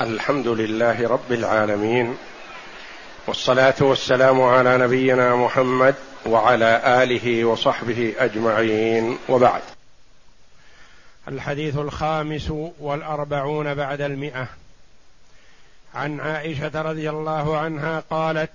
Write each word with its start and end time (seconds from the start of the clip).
الحمد 0.00 0.48
لله 0.48 1.08
رب 1.08 1.32
العالمين 1.32 2.16
والصلاة 3.26 3.74
والسلام 3.80 4.42
على 4.42 4.78
نبينا 4.78 5.36
محمد 5.36 5.94
وعلى 6.26 7.02
آله 7.02 7.44
وصحبه 7.44 8.14
أجمعين 8.18 9.18
وبعد. 9.28 9.62
الحديث 11.28 11.76
الخامس 11.76 12.50
والأربعون 12.80 13.74
بعد 13.74 14.00
المئة. 14.00 14.48
عن 15.94 16.20
عائشة 16.20 16.82
رضي 16.82 17.10
الله 17.10 17.58
عنها 17.58 18.02
قالت 18.10 18.52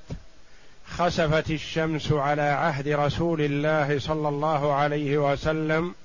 خسفت 0.98 1.52
الشمس 1.52 2.12
على 2.12 2.42
عهد 2.42 2.88
رسول 2.88 3.42
الله 3.42 4.00
صلى 4.00 4.30
الله 4.30 4.74
عليه 4.74 5.18
وسلم 5.18 5.96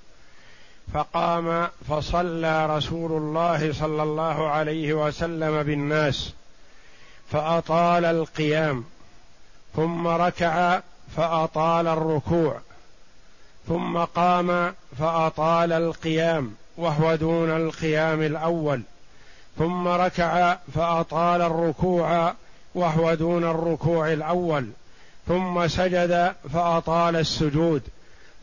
فقام 0.93 1.69
فصلى 1.89 2.67
رسول 2.67 3.13
الله 3.13 3.73
صلى 3.73 4.03
الله 4.03 4.49
عليه 4.49 4.93
وسلم 4.93 5.63
بالناس 5.63 6.33
فأطال 7.31 8.05
القيام 8.05 8.85
ثم 9.77 10.07
ركع 10.07 10.81
فأطال 11.17 11.87
الركوع 11.87 12.61
ثم 13.69 13.99
قام 13.99 14.75
فأطال 14.99 15.73
القيام 15.73 16.55
وهو 16.77 17.15
دون 17.15 17.51
القيام 17.51 18.23
الأول 18.23 18.83
ثم 19.59 19.89
ركع 19.89 20.57
فأطال 20.75 21.43
الركوع 21.43 22.35
وهو 22.75 23.15
دون 23.15 23.45
الركوع 23.45 24.13
الأول 24.13 24.71
ثم 25.29 25.69
سجد 25.69 26.35
فأطال 26.53 27.17
السجود 27.17 27.83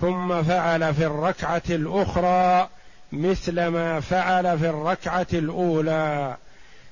ثم 0.02 0.44
فعل 0.44 0.94
في 0.94 1.06
الركعة 1.06 1.62
الأخرى 1.70 2.70
مثل 3.12 3.68
ما 3.68 4.00
فعل 4.00 4.60
في 4.60 4.70
الركعة 4.70 5.28
الأولى. 5.34 6.36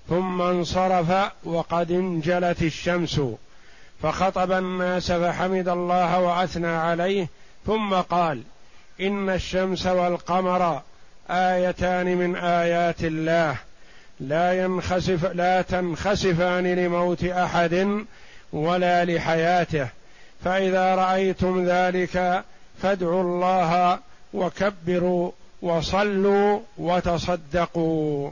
ثم 0.09 0.41
انصرف 0.41 1.31
وقد 1.43 1.91
انجلت 1.91 2.61
الشمس. 2.61 3.21
فخطب 4.03 4.51
الناس 4.51 5.11
فحمد 5.11 5.67
الله 5.67 6.19
وأثنى 6.19 6.67
عليه. 6.67 7.27
ثم 7.65 7.93
قال 7.93 8.41
إن 9.01 9.29
الشمس 9.29 9.85
والقمر 9.85 10.81
آيتان 11.29 12.17
من 12.17 12.35
آيات 12.35 13.03
الله. 13.03 13.55
لا 14.19 14.63
ينخسف 14.63 15.25
لا 15.25 15.61
تنخسفان 15.61 16.75
لموت 16.75 17.23
أحد 17.23 18.05
ولا 18.53 19.05
لحياته. 19.05 19.87
فإذا 20.43 20.95
رأيتم 20.95 21.65
ذلك 21.65 22.43
فادعوا 22.81 23.21
الله 23.21 23.99
وكبروا 24.33 25.31
وصلوا 25.61 26.59
وتصدقوا. 26.77 28.31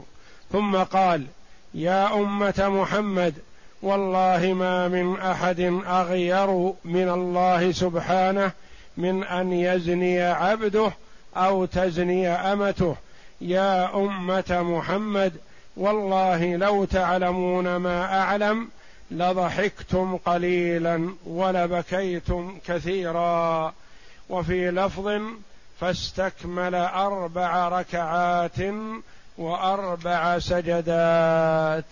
ثم 0.52 0.76
قال 0.76 1.26
يا 1.74 2.14
أمة 2.14 2.68
محمد 2.68 3.34
والله 3.82 4.52
ما 4.52 4.88
من 4.88 5.20
أحد 5.20 5.60
أغير 5.86 6.72
من 6.84 7.08
الله 7.08 7.72
سبحانه 7.72 8.50
من 8.96 9.24
أن 9.24 9.52
يزني 9.52 10.22
عبده 10.22 10.92
أو 11.36 11.64
تزني 11.64 12.28
أمته. 12.28 12.96
يا 13.40 13.96
أمة 13.96 14.62
محمد 14.62 15.32
والله 15.76 16.56
لو 16.56 16.84
تعلمون 16.84 17.76
ما 17.76 18.20
أعلم 18.20 18.68
لضحكتم 19.10 20.16
قليلا 20.16 21.14
ولبكيتم 21.26 22.58
كثيرا. 22.66 23.72
وفي 24.28 24.70
لفظ 24.70 25.20
فاستكمل 25.80 26.74
أربع 26.74 27.68
ركعات 27.68 28.58
وأربع 29.38 30.38
سجدات. 30.38 31.84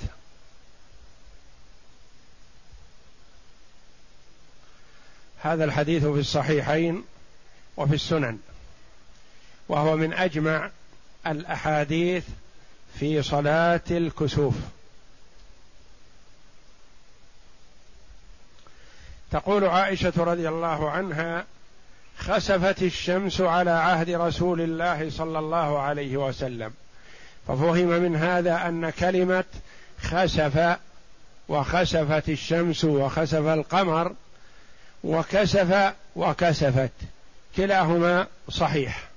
هذا 5.42 5.64
الحديث 5.64 6.04
في 6.04 6.20
الصحيحين 6.20 7.04
وفي 7.76 7.94
السنن 7.94 8.38
وهو 9.68 9.96
من 9.96 10.12
أجمع 10.12 10.70
الأحاديث 11.26 12.24
في 12.98 13.22
صلاة 13.22 13.80
الكسوف. 13.90 14.54
تقول 19.30 19.64
عائشة 19.64 20.12
رضي 20.16 20.48
الله 20.48 20.90
عنها 20.90 21.46
خسفت 22.18 22.82
الشمس 22.82 23.40
على 23.40 23.70
عهد 23.70 24.10
رسول 24.10 24.60
الله 24.60 25.10
صلى 25.10 25.38
الله 25.38 25.78
عليه 25.78 26.16
وسلم. 26.16 26.72
ففهم 27.48 27.86
من 27.88 28.16
هذا 28.16 28.68
أن 28.68 28.90
كلمة 28.90 29.44
خسف 30.02 30.76
وخسفت 31.48 32.28
الشمس 32.28 32.84
وخسف 32.84 33.46
القمر 33.46 34.12
وكسف 35.04 35.92
وكسفت 36.16 36.90
كلاهما 37.56 38.26
صحيح. 38.50 39.08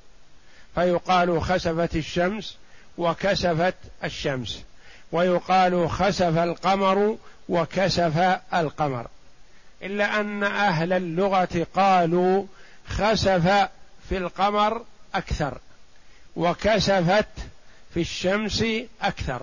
فيقال 0.76 1.42
خسفت 1.42 1.96
الشمس 1.96 2.58
وكسفت 2.98 3.76
الشمس. 4.04 4.64
ويقال 5.12 5.90
خسف 5.90 6.38
القمر 6.38 7.18
وكسف 7.50 8.40
القمر. 8.54 9.08
إلا 9.84 10.20
أن 10.20 10.44
أهل 10.44 10.94
اللغة 10.94 11.68
قالوا 11.76 12.44
خسف 12.90 13.70
في 14.10 14.18
القمر 14.18 14.86
أكثر 15.16 15.58
وكسفت 16.36 17.26
في 17.94 18.02
الشمس 18.02 18.64
أكثر. 19.02 19.42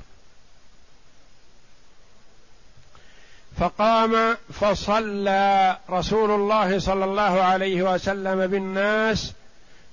فقام 3.58 4.36
فصلى 4.60 5.78
رسول 5.90 6.30
الله 6.30 6.78
صلى 6.78 7.04
الله 7.04 7.42
عليه 7.42 7.82
وسلم 7.94 8.46
بالناس 8.46 9.32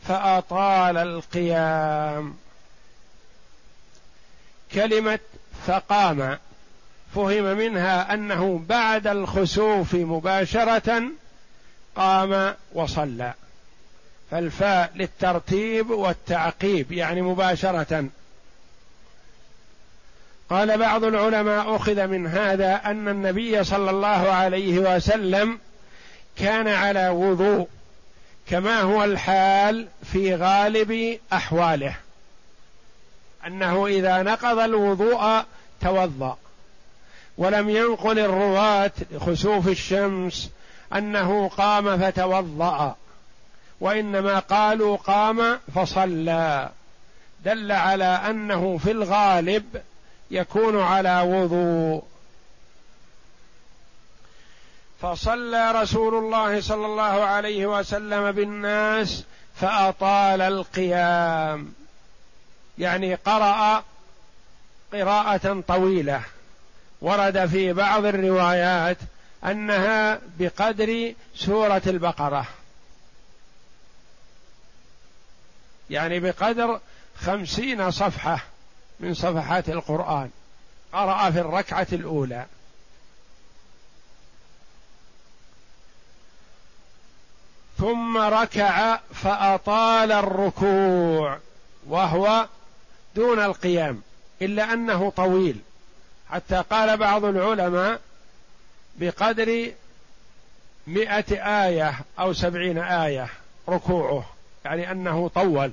فأطال 0.07 0.97
القيام. 0.97 2.37
كلمة 4.73 5.19
فقام 5.67 6.37
فهم 7.15 7.43
منها 7.43 8.13
أنه 8.13 8.61
بعد 8.67 9.07
الخسوف 9.07 9.93
مباشرة 9.93 11.03
قام 11.95 12.55
وصلى. 12.73 13.33
فالفاء 14.31 14.91
للترتيب 14.95 15.89
والتعقيب 15.89 16.91
يعني 16.91 17.21
مباشرة. 17.21 18.05
قال 20.49 20.77
بعض 20.77 21.03
العلماء 21.03 21.75
أخذ 21.75 22.07
من 22.07 22.27
هذا 22.27 22.81
أن 22.85 23.07
النبي 23.07 23.63
صلى 23.63 23.89
الله 23.89 24.31
عليه 24.31 24.79
وسلم 24.79 25.59
كان 26.37 26.67
على 26.67 27.09
وضوء 27.09 27.67
كما 28.47 28.81
هو 28.81 29.03
الحال 29.03 29.87
في 30.13 30.35
غالب 30.35 31.19
أحواله. 31.33 31.95
أنه 33.47 33.87
إذا 33.87 34.21
نقض 34.21 34.59
الوضوء 34.59 35.43
توضأ. 35.81 36.37
ولم 37.37 37.69
ينقل 37.69 38.19
الرواة 38.19 38.91
لخسوف 39.11 39.67
الشمس 39.67 40.49
أنه 40.93 41.49
قام 41.49 41.97
فتوضأ. 41.99 42.95
وإنما 43.79 44.39
قالوا 44.39 44.97
قام 44.97 45.59
فصلى. 45.75 46.69
دل 47.45 47.71
على 47.71 48.05
أنه 48.05 48.77
في 48.77 48.91
الغالب 48.91 49.81
يكون 50.31 50.81
على 50.81 51.21
وضوء. 51.21 52.03
فصلى 55.01 55.71
رسول 55.71 56.15
الله 56.15 56.61
صلى 56.61 56.85
الله 56.85 57.23
عليه 57.23 57.65
وسلم 57.65 58.31
بالناس 58.31 59.23
فأطال 59.55 60.41
القيام. 60.41 61.73
يعني 62.77 63.15
قرأ 63.15 63.83
قراءة 64.93 65.63
طويلة. 65.67 66.21
ورد 67.01 67.45
في 67.45 67.73
بعض 67.73 68.05
الروايات 68.05 68.97
أنها 69.45 70.19
بقدر 70.39 71.13
سورة 71.35 71.81
البقرة. 71.87 72.45
يعني 75.89 76.19
بقدر 76.19 76.79
خمسين 77.15 77.91
صفحة 77.91 78.39
من 78.99 79.13
صفحات 79.13 79.69
القرآن. 79.69 80.29
قرأ 80.93 81.31
في 81.31 81.39
الركعة 81.39 81.87
الأولى. 81.93 82.45
ثم 87.77 88.17
ركع 88.17 88.99
فأطال 89.13 90.11
الركوع 90.11 91.39
وهو 91.87 92.47
دون 93.15 93.39
القيام 93.39 94.01
إلا 94.41 94.73
أنه 94.73 95.09
طويل. 95.09 95.59
حتى 96.29 96.63
قال 96.69 96.97
بعض 96.97 97.25
العلماء 97.25 97.99
بقدر 98.95 99.71
مئة 100.87 101.63
آية 101.65 101.99
أو 102.19 102.33
سبعين 102.33 102.77
آية 102.77 103.29
ركوعه. 103.69 104.32
يعني 104.65 104.91
أنه 104.91 105.27
طول. 105.35 105.71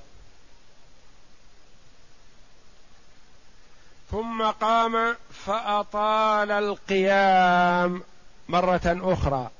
ثم 4.10 4.42
قام 4.42 5.16
فأطال 5.46 6.50
القيام 6.50 8.02
مرة 8.48 8.80
أخرى. 8.86 9.50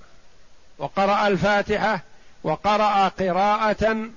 وقرأ 0.79 1.29
الفاتحة 1.29 2.01
وقرأ 2.45 3.09
قراءة 3.09 4.09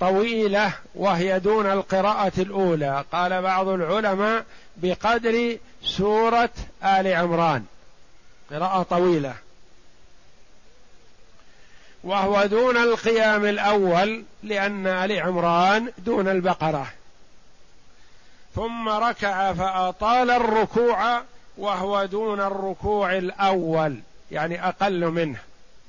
طويلة 0.00 0.72
وهي 0.94 1.40
دون 1.40 1.66
القراءة 1.66 2.32
الأولى. 2.38 3.04
قال 3.12 3.42
بعض 3.42 3.68
العلماء 3.68 4.44
بقدر 4.76 5.58
سورة 5.84 6.50
آل 6.84 7.06
عمران. 7.06 7.64
قراءة 8.50 8.82
طويلة. 8.82 9.34
وهو 12.04 12.46
دون 12.46 12.76
القيام 12.76 13.44
الأول 13.44 14.24
لأن 14.42 14.86
آل 14.86 15.20
عمران 15.20 15.92
دون 15.98 16.28
البقرة. 16.28 16.86
ثم 18.54 18.88
ركع 18.88 19.52
فأطال 19.52 20.30
الركوع 20.30 21.22
وهو 21.58 22.04
دون 22.04 22.40
الركوع 22.40 23.16
الأول 23.16 24.00
يعني 24.30 24.68
أقل 24.68 25.04
منه. 25.10 25.38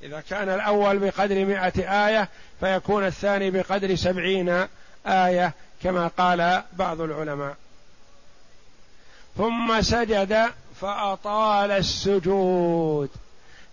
إذا 0.02 0.22
كان 0.30 0.48
الأول 0.48 0.98
بقدر 0.98 1.44
مئة 1.44 2.06
آية 2.06 2.28
فيكون 2.60 3.06
الثاني 3.06 3.50
بقدر 3.50 3.94
سبعين 3.94 4.66
آية 5.06 5.52
كما 5.82 6.10
قال 6.18 6.62
بعض 6.72 7.00
العلماء. 7.00 7.56
ثم 9.36 9.82
سجد 9.82 10.46
فأطال 10.80 11.70
السجود. 11.70 13.10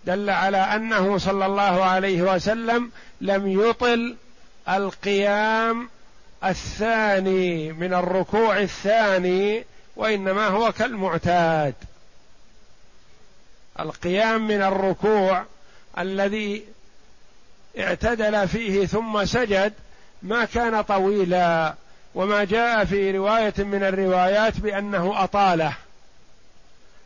دل 0.04 0.30
على 0.30 0.56
أنه 0.56 1.18
صلى 1.18 1.46
الله 1.46 1.84
عليه 1.84 2.22
وسلم 2.22 2.90
لم 3.20 3.60
يطل 3.60 4.16
القيام 4.68 5.88
الثاني 6.44 7.72
من 7.72 7.94
الركوع 7.94 8.58
الثاني 8.58 9.64
وإنما 9.96 10.46
هو 10.46 10.72
كالمعتاد. 10.72 11.74
القيام 13.80 14.46
من 14.46 14.62
الركوع 14.62 15.44
الذي 15.98 16.64
اعتدل 17.78 18.48
فيه 18.48 18.86
ثم 18.86 19.24
سجد 19.24 19.72
ما 20.22 20.44
كان 20.44 20.82
طويلا 20.82 21.74
وما 22.14 22.44
جاء 22.44 22.84
في 22.84 23.10
رواية 23.10 23.54
من 23.58 23.82
الروايات 23.82 24.60
بأنه 24.60 25.24
أطاله 25.24 25.72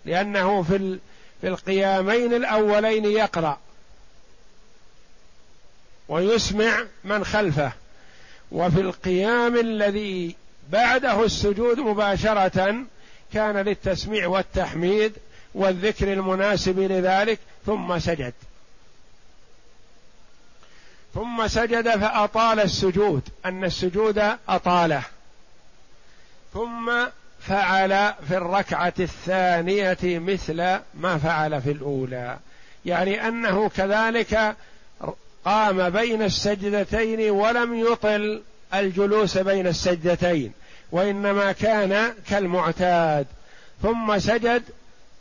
لأنه 0.04 0.62
في 0.62 0.98
في 1.44 1.50
القيامين 1.50 2.34
الأولين 2.34 3.04
يقرأ. 3.04 3.58
ويسمع 6.08 6.84
من 7.04 7.24
خلفه. 7.24 7.72
وفي 8.52 8.80
القيام 8.80 9.56
الذي 9.56 10.36
بعده 10.70 11.24
السجود 11.24 11.80
مباشرة 11.80 12.76
كان 13.32 13.56
للتسميع 13.56 14.26
والتحميد 14.26 15.12
والذكر 15.54 16.12
المناسب 16.12 16.78
لذلك 16.78 17.38
ثم 17.66 17.98
سجد. 17.98 18.34
ثم 21.14 21.46
سجد 21.46 21.98
فأطال 21.98 22.60
السجود 22.60 23.22
أن 23.44 23.64
السجود 23.64 24.36
أطاله. 24.48 25.02
ثم 26.54 26.92
فعل 27.48 28.12
في 28.28 28.36
الركعة 28.36 28.92
الثانية 29.00 29.98
مثل 30.02 30.56
ما 30.94 31.18
فعل 31.18 31.62
في 31.62 31.70
الأولى. 31.70 32.38
يعني 32.84 33.28
أنه 33.28 33.68
كذلك 33.68 34.56
قام 35.44 35.90
بين 35.90 36.22
السجدتين 36.22 37.30
ولم 37.30 37.74
يطل 37.74 38.42
الجلوس 38.74 39.38
بين 39.38 39.66
السجدتين 39.66 40.52
وإنما 40.92 41.52
كان 41.52 42.12
كالمعتاد. 42.28 43.26
ثم 43.82 44.18
سجد 44.18 44.62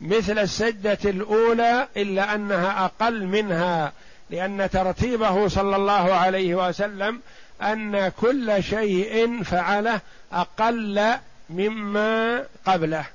مثل 0.01 0.39
السجدة 0.39 0.97
الأولى 1.05 1.87
إلا 1.97 2.35
أنها 2.35 2.85
أقل 2.85 3.25
منها 3.25 3.91
لأن 4.29 4.69
ترتيبه 4.69 5.47
صلى 5.47 5.75
الله 5.75 6.13
عليه 6.13 6.55
وسلم 6.67 7.19
أن 7.61 8.09
كل 8.09 8.63
شيء 8.63 9.43
فعله 9.43 9.99
أقل 10.33 11.13
مما 11.53 12.45
قبله. 12.65 13.05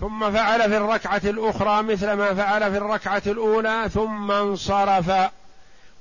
ثم 0.00 0.32
فعل 0.32 0.70
في 0.70 0.76
الركعة 0.76 1.20
الأخرى 1.24 1.82
مثل 1.82 2.12
ما 2.12 2.34
فعل 2.34 2.70
في 2.70 2.76
الركعة 2.76 3.22
الأولى 3.26 3.90
ثم 3.94 4.30
انصرف 4.30 5.30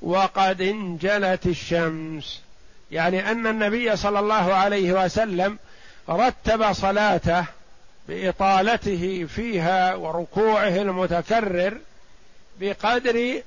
وقد 0.02 0.62
انجلت 0.62 1.46
الشمس. 1.46 2.42
يعني 2.92 3.32
أن 3.32 3.48
النبي 3.48 3.96
صلى 3.96 4.20
الله 4.20 4.54
عليه 4.54 5.06
وسلم 5.06 5.60
رتب 6.10 6.74
صلاته 6.74 7.46
بإطالته 8.08 9.28
فيها 9.36 9.96
وركوعه 9.96 10.76
المتكرر 10.76 11.78
بقدر 12.60 13.42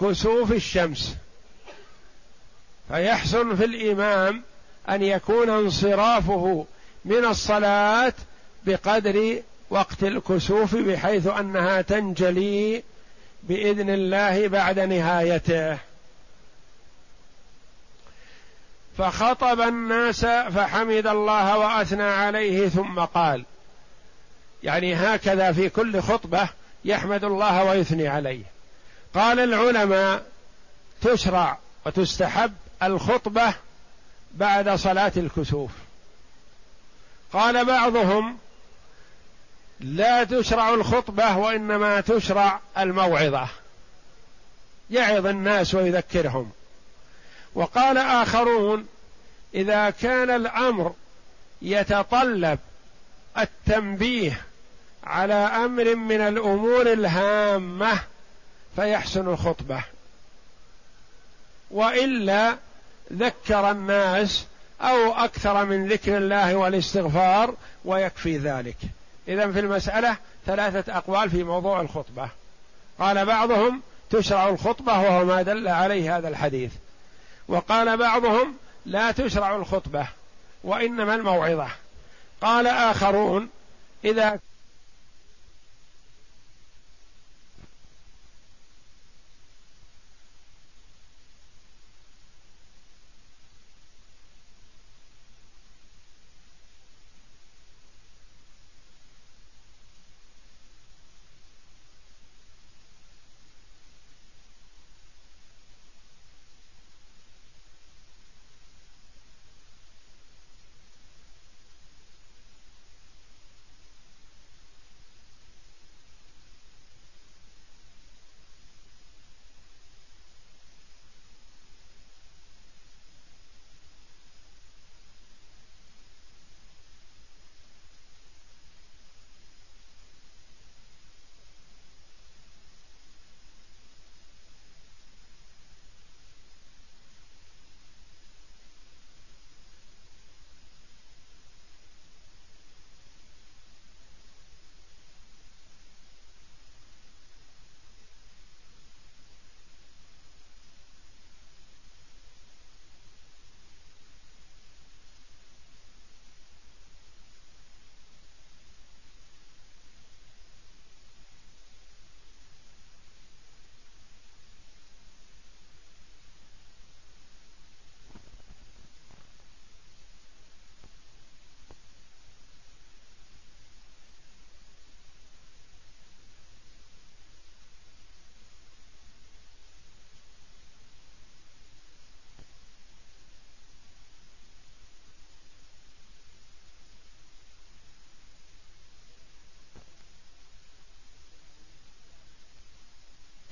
كسوف 0.00 0.52
الشمس. 0.52 1.16
فيحسن 2.88 3.56
في 3.56 3.64
الإمام 3.64 4.42
أن 4.88 5.02
يكون 5.02 5.50
انصرافه 5.50 6.66
من 7.04 7.24
الصلاة 7.24 8.12
بقدر 8.66 9.42
وقت 9.70 10.02
الكسوف 10.02 10.74
بحيث 10.74 11.26
أنها 11.26 11.82
تنجلي 11.82 12.82
بإذن 13.42 13.90
الله 13.90 14.48
بعد 14.48 14.78
نهايته. 14.78 15.78
فخطب 18.98 19.60
الناس 19.60 20.24
فحمد 20.26 21.06
الله 21.06 21.58
وأثنى 21.58 22.02
عليه 22.02 22.68
ثم 22.68 23.00
قال 23.00 23.44
يعني 24.62 24.94
هكذا 24.94 25.52
في 25.52 25.68
كل 25.68 26.00
خطبة 26.00 26.48
يحمد 26.84 27.24
الله 27.24 27.64
ويثني 27.64 28.08
عليه. 28.08 28.44
قال 29.14 29.40
العلماء 29.40 30.22
تشرع 31.02 31.58
وتستحب 31.86 32.52
الخطبة 32.82 33.54
بعد 34.34 34.70
صلاة 34.70 35.12
الكسوف. 35.16 35.70
قال 37.32 37.64
بعضهم 37.64 38.38
لا 39.80 40.24
تشرع 40.24 40.74
الخطبة 40.74 41.36
وإنما 41.36 42.00
تشرع 42.00 42.60
الموعظة. 42.78 43.48
يعظ 44.90 45.26
الناس 45.26 45.74
ويذكرهم. 45.74 46.50
وقال 47.54 47.98
آخرون 47.98 48.86
إذا 49.54 49.90
كان 49.90 50.30
الأمر 50.30 50.94
يتطلب 51.62 52.58
التنبيه 53.38 54.40
على 55.04 55.34
أمر 55.34 55.94
من 55.94 56.20
الأمور 56.20 56.92
الهامة 56.92 58.00
فيحسن 58.76 59.28
الخطبة. 59.28 59.84
وإلا 61.70 62.56
ذكر 63.12 63.70
الناس 63.70 64.46
أو 64.80 65.12
أكثر 65.12 65.64
من 65.64 65.88
ذكر 65.88 66.16
الله 66.16 66.56
والاستغفار 66.56 67.54
ويكفي 67.84 68.38
ذلك. 68.38 68.76
اذا 69.28 69.52
في 69.52 69.60
المسألة 69.60 70.16
ثلاثة 70.46 70.96
أقوال 70.96 71.30
في 71.30 71.42
موضوع 71.42 71.80
الخطبة. 71.80 72.28
قال 72.98 73.26
بعضهم 73.26 73.82
تشرع 74.10 74.48
الخطبة 74.48 74.92
وهو 74.92 75.24
ما 75.24 75.42
دل 75.42 75.68
عليه 75.68 76.18
هذا 76.18 76.28
الحديث. 76.28 76.72
وقال 77.48 77.96
بعضهم 77.96 78.54
لا 78.86 79.10
تشرع 79.10 79.56
الخطبة 79.56 80.06
وإنما 80.64 81.14
الموعظة. 81.14 81.68
قال 82.42 82.66
آخرون 82.66 83.48
إذا 84.04 84.38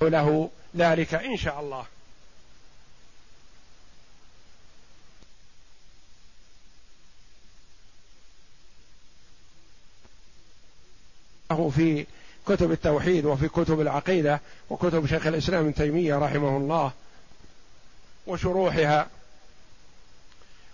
له 0.03 0.49
ذلك 0.77 1.13
إن 1.13 1.37
شاء 1.37 1.59
الله. 1.59 1.85
في 11.75 12.05
كتب 12.47 12.71
التوحيد 12.71 13.25
وفي 13.25 13.47
كتب 13.47 13.81
العقيدة 13.81 14.41
وكتب 14.69 15.05
شيخ 15.05 15.27
الإسلام 15.27 15.63
ابن 15.63 15.73
تيمية 15.73 16.15
رحمه 16.15 16.57
الله 16.57 16.91
وشروحها. 18.27 19.07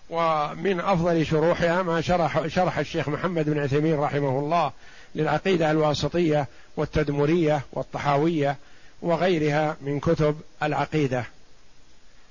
ومن 0.10 0.80
أفضل 0.80 1.26
شروحها 1.26 1.84
ما 1.84 2.02
شرح 2.02 2.48
شرح 2.48 2.78
الشيخ 2.78 3.10
محمد 3.10 3.50
بن 3.50 3.60
عثيمين 3.60 4.00
رحمه 4.00 4.40
الله 4.40 4.72
للعقيدة 5.16 5.72
الواسطية 5.72 6.48
والتدمرية 6.78 7.62
والطحاوية 7.74 8.58
وغيرها 9.02 9.78
من 9.82 10.00
كتب 10.00 10.42
العقيدة. 10.64 11.26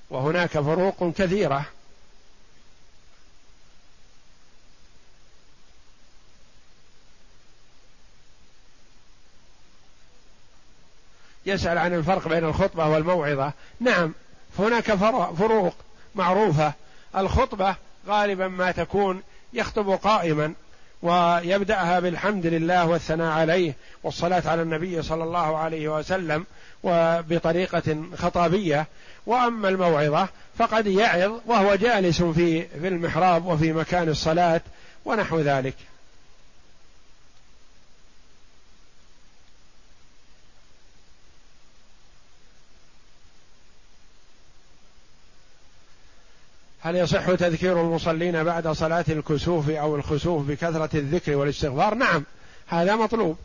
وهناك 0.09 0.49
فروق 0.49 1.13
كثيرة. 1.13 1.65
يسأل 11.45 11.77
عن 11.77 11.93
الفرق 11.93 12.27
بين 12.27 12.45
الخطبة 12.45 12.87
والموعظة. 12.87 13.53
نعم 13.79 14.13
هناك 14.59 14.93
فروق 15.35 15.75
معروفة. 16.15 16.73
الخطبة 17.15 17.75
غالبا 18.07 18.47
ما 18.47 18.71
تكون 18.71 19.23
يخطب 19.53 19.89
قائما. 19.89 20.53
ويبدأها 21.01 21.99
بالحمد 21.99 22.45
لله 22.45 22.85
والثناء 22.87 23.31
عليه 23.31 23.73
والصلاة 24.03 24.43
على 24.45 24.61
النبي 24.61 25.01
صلى 25.01 25.23
الله 25.23 25.57
عليه 25.57 25.97
وسلم 25.97 26.45
وبطريقة 26.83 28.03
خطابية. 28.17 28.87
وأما 29.25 29.69
الموعظة 29.69 30.27
فقد 30.57 30.87
يعظ 30.87 31.31
وهو 31.45 31.75
جالس 31.75 32.21
في 32.21 32.65
المحراب 32.75 33.45
وفي 33.45 33.73
مكان 33.73 34.09
الصلاة 34.09 34.61
ونحو 35.05 35.39
ذلك. 35.39 35.75
هل 46.87 46.95
يصح 46.95 47.35
تذكير 47.35 47.81
المصلين 47.81 48.43
بعد 48.43 48.67
صلاة 48.67 49.05
الكسوف 49.09 49.69
أو 49.69 49.95
الخسوف 49.95 50.47
بكثرة 50.47 50.89
الذكر 50.97 51.35
والاستغفار؟ 51.35 51.95
نعم 51.95 52.23
هذا 52.67 52.95
مطلوب 52.95 53.37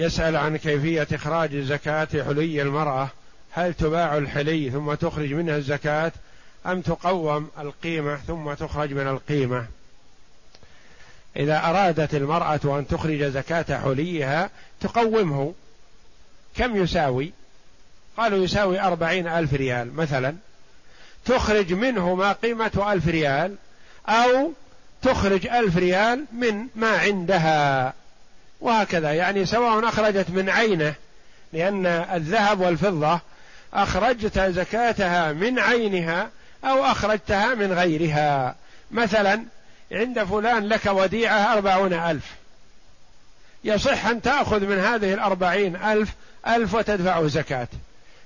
يسأل 0.00 0.36
عن 0.36 0.56
كيفية 0.56 1.06
إخراج 1.12 1.56
زكاة 1.56 2.08
حلي 2.24 2.62
المرأة. 2.62 3.08
هل 3.50 3.74
تباع 3.74 4.18
الحلي 4.18 4.70
ثم 4.70 4.94
تخرج 4.94 5.32
منها 5.32 5.56
الزكاة 5.56 6.12
أم 6.66 6.80
تقوم 6.80 7.50
القيمة 7.58 8.16
ثم 8.16 8.54
تخرج 8.54 8.92
من 8.92 9.08
القيمة؟ 9.08 9.66
إذا 11.36 11.56
أرادت 11.64 12.14
المرأة 12.14 12.78
أن 12.78 12.86
تخرج 12.86 13.22
زكاة 13.22 13.80
حليها 13.80 14.50
تقومه. 14.80 15.54
كم 16.56 16.76
يساوي؟ 16.76 17.32
قالوا 18.16 18.44
يساوي 18.44 18.80
أربعين 18.80 19.28
ألف 19.28 19.54
ريال 19.54 19.94
مثلا. 19.94 20.36
تخرج 21.24 21.72
منه 21.72 22.14
ما 22.14 22.32
قيمة 22.32 22.92
ألف 22.92 23.08
ريال 23.08 23.56
أو 24.08 24.52
تخرج 25.02 25.46
ألف 25.46 25.76
ريال 25.76 26.24
من 26.32 26.66
ما 26.76 26.98
عندها. 26.98 27.94
وهكذا. 28.60 29.12
يعني 29.12 29.46
سواء 29.46 29.88
أخرجت 29.88 30.30
من 30.30 30.50
عينه 30.50 30.94
لأن 31.52 31.86
الذهب 31.86 32.60
والفضة 32.60 33.20
أخرجت 33.74 34.38
زكاتها 34.38 35.32
من 35.32 35.58
عينها 35.58 36.30
أو 36.64 36.84
أخرجتها 36.84 37.54
من 37.54 37.72
غيرها. 37.72 38.54
مثلا 38.90 39.42
عند 39.92 40.24
فلان 40.24 40.68
لك 40.68 40.86
وديعة 40.86 41.52
أربعون 41.52 41.92
ألف. 41.92 42.24
يصح 43.64 44.06
أن 44.06 44.22
تأخذ 44.22 44.66
من 44.66 44.78
هذه 44.78 45.14
الأربعين 45.14 45.76
ألف 45.76 46.14
ألف 46.46 46.74
وتدفع 46.74 47.26
زكاة. 47.26 47.68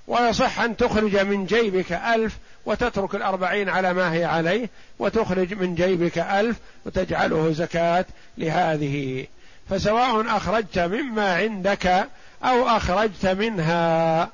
ويصح 0.07 0.59
أن 0.59 0.77
تخرج 0.77 1.17
من 1.17 1.45
جيبك 1.45 1.91
ألف 1.91 2.37
وتترك 2.65 3.15
الأربعين 3.15 3.69
على 3.69 3.93
ما 3.93 4.13
هي 4.13 4.25
عليه 4.25 4.69
وتخرج 4.99 5.53
من 5.53 5.75
جيبك 5.75 6.17
ألف 6.17 6.57
وتجعله 6.85 7.51
زكاة 7.51 8.05
لهذه 8.37 9.25
فسواء 9.69 10.37
أخرجت 10.37 10.79
مما 10.79 11.35
عندك 11.35 12.07
أو 12.43 12.67
أخرجت 12.67 13.25
منها. 13.25 14.29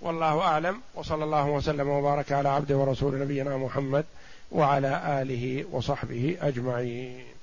والله 0.00 0.40
أعلم. 0.40 0.80
وصلى 0.94 1.24
الله 1.24 1.46
وسلم 1.46 1.88
وبارك 1.88 2.32
على 2.32 2.48
عبده 2.48 2.76
ورسول 2.76 3.20
نبينا 3.20 3.56
محمد 3.56 4.04
وعلى 4.52 5.22
آله 5.22 5.64
وصحبه 5.72 6.36
أجمعين. 6.40 7.33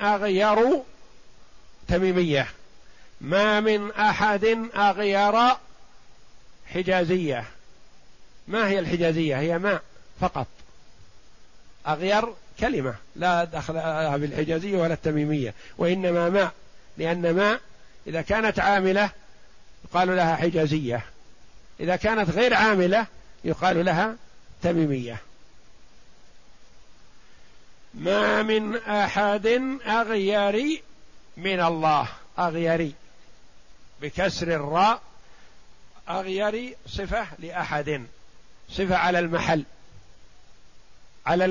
أغير 0.00 0.82
تميمية. 1.88 2.48
ما 3.20 3.60
من 3.60 3.92
أحد 3.92 4.44
أغير 4.76 5.56
حجازية. 6.66 7.44
ما 8.48 8.68
هي 8.68 8.78
الحجازية؟ 8.78 9.38
هي 9.38 9.58
ماء 9.58 9.82
فقط. 10.20 10.46
أغير 11.86 12.34
كلمة. 12.60 12.94
لا 13.16 13.44
دخل 13.44 13.74
لها 13.74 14.16
بالحجازية 14.16 14.76
ولا 14.76 14.94
التميمية. 14.94 15.54
وإنما 15.78 16.28
ماء 16.28 16.52
لأن 16.98 17.34
ماء 17.34 17.60
إذا 18.06 18.22
كانت 18.22 18.58
عاملة 18.58 19.10
يقال 19.84 20.16
لها 20.16 20.36
حجازية. 20.36 21.04
إذا 21.80 21.96
كانت 21.96 22.30
غير 22.30 22.54
عاملة 22.54 23.06
يقال 23.44 23.84
لها 23.84 24.16
تميمية. 24.62 25.16
ما 27.94 28.42
من 28.42 28.76
أحد 28.76 29.46
اغير 29.86 30.82
من 31.36 31.60
الله. 31.60 32.08
اغيري 32.38 32.94
بكسر 34.02 34.48
الراء. 34.48 35.02
اغير 36.08 36.76
صفة 36.86 37.26
لأحد. 37.38 38.06
صفة 38.70 38.96
على 38.96 39.18
المحل. 39.18 39.64
على 41.26 41.44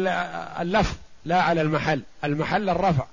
اللفظ 0.62 0.96
لا 1.26 1.42
على 1.42 1.62
المحل. 1.62 2.02
المحل 2.24 2.70
الرفع. 2.70 3.06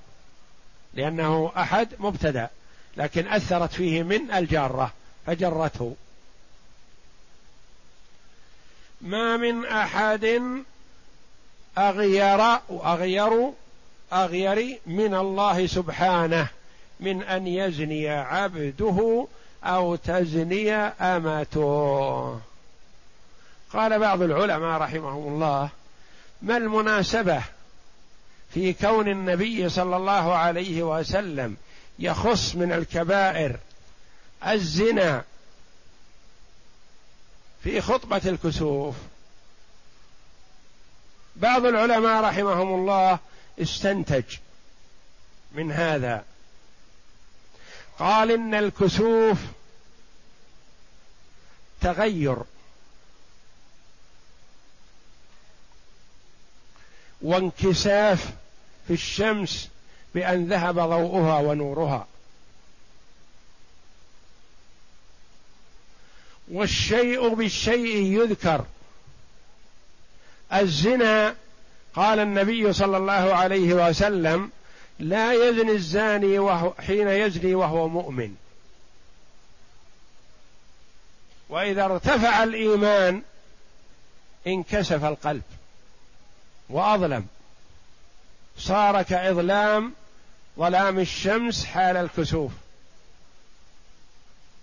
لأنه 0.94 1.52
أحد 1.56 1.88
مبتدأ. 1.98 2.50
لكن 2.96 3.28
أثرت 3.28 3.72
فيه 3.72 4.02
من 4.02 4.30
الجارة. 4.30 4.92
فجرته. 5.26 5.96
ما 9.00 9.36
من 9.36 9.66
أحد 9.66 10.42
أغير 11.78 12.58
وأغير 12.68 13.52
أغير 14.12 14.80
من 14.86 15.14
الله 15.14 15.66
سبحانه 15.66 16.48
من 17.00 17.22
أن 17.22 17.46
يزني 17.46 18.08
عبده 18.08 19.26
أو 19.64 19.96
تزني 19.96 20.74
أمته. 20.74 22.40
قال 23.72 23.98
بعض 23.98 24.22
العلماء 24.22 24.80
رحمهم 24.80 25.34
الله 25.34 25.68
ما 26.42 26.56
المناسبة 26.56 27.42
في 28.54 28.72
كون 28.72 29.08
النبي 29.08 29.68
صلى 29.68 29.96
الله 29.96 30.34
عليه 30.34 30.82
وسلم 30.82 31.56
يخص 31.98 32.54
من 32.54 32.72
الكبائر 32.72 33.56
الزنا 34.46 35.24
في 37.62 37.80
خطبة 37.80 38.20
الكسوف؟ 38.26 38.94
بعض 41.36 41.66
العلماء 41.66 42.24
رحمهم 42.24 42.74
الله 42.74 43.18
استنتج 43.62 44.24
من 45.52 45.72
هذا. 45.72 46.24
قال 47.98 48.30
إن 48.30 48.54
الكسوف 48.54 49.38
تغير. 51.80 52.36
وانكساف 57.22 58.32
في 58.86 58.92
الشمس 58.92 59.68
بأن 60.14 60.48
ذهب 60.48 60.74
ضوءها 60.74 61.38
ونورها. 61.38 62.06
والشيء 66.48 67.34
بالشيء 67.34 67.96
يذكر. 67.96 68.64
الزنا 70.52 71.34
قال 71.94 72.18
النبي 72.18 72.72
صلى 72.72 72.96
الله 72.96 73.34
عليه 73.34 73.88
وسلم 73.88 74.50
لا 74.98 75.32
يزني 75.32 75.72
الزاني 75.72 76.38
وهو 76.38 76.72
حين 76.86 77.08
يزني 77.08 77.54
وهو 77.54 77.88
مؤمن. 77.88 78.34
وإذا 81.48 81.84
ارتفع 81.84 82.42
الإيمان 82.42 83.22
انكسف 84.46 85.04
القلب 85.04 85.42
وأظلم. 86.68 87.26
صار 88.58 89.02
كاظلام 89.02 89.92
ظلام 90.58 90.98
الشمس 90.98 91.64
حال 91.64 91.96
الكسوف. 91.96 92.52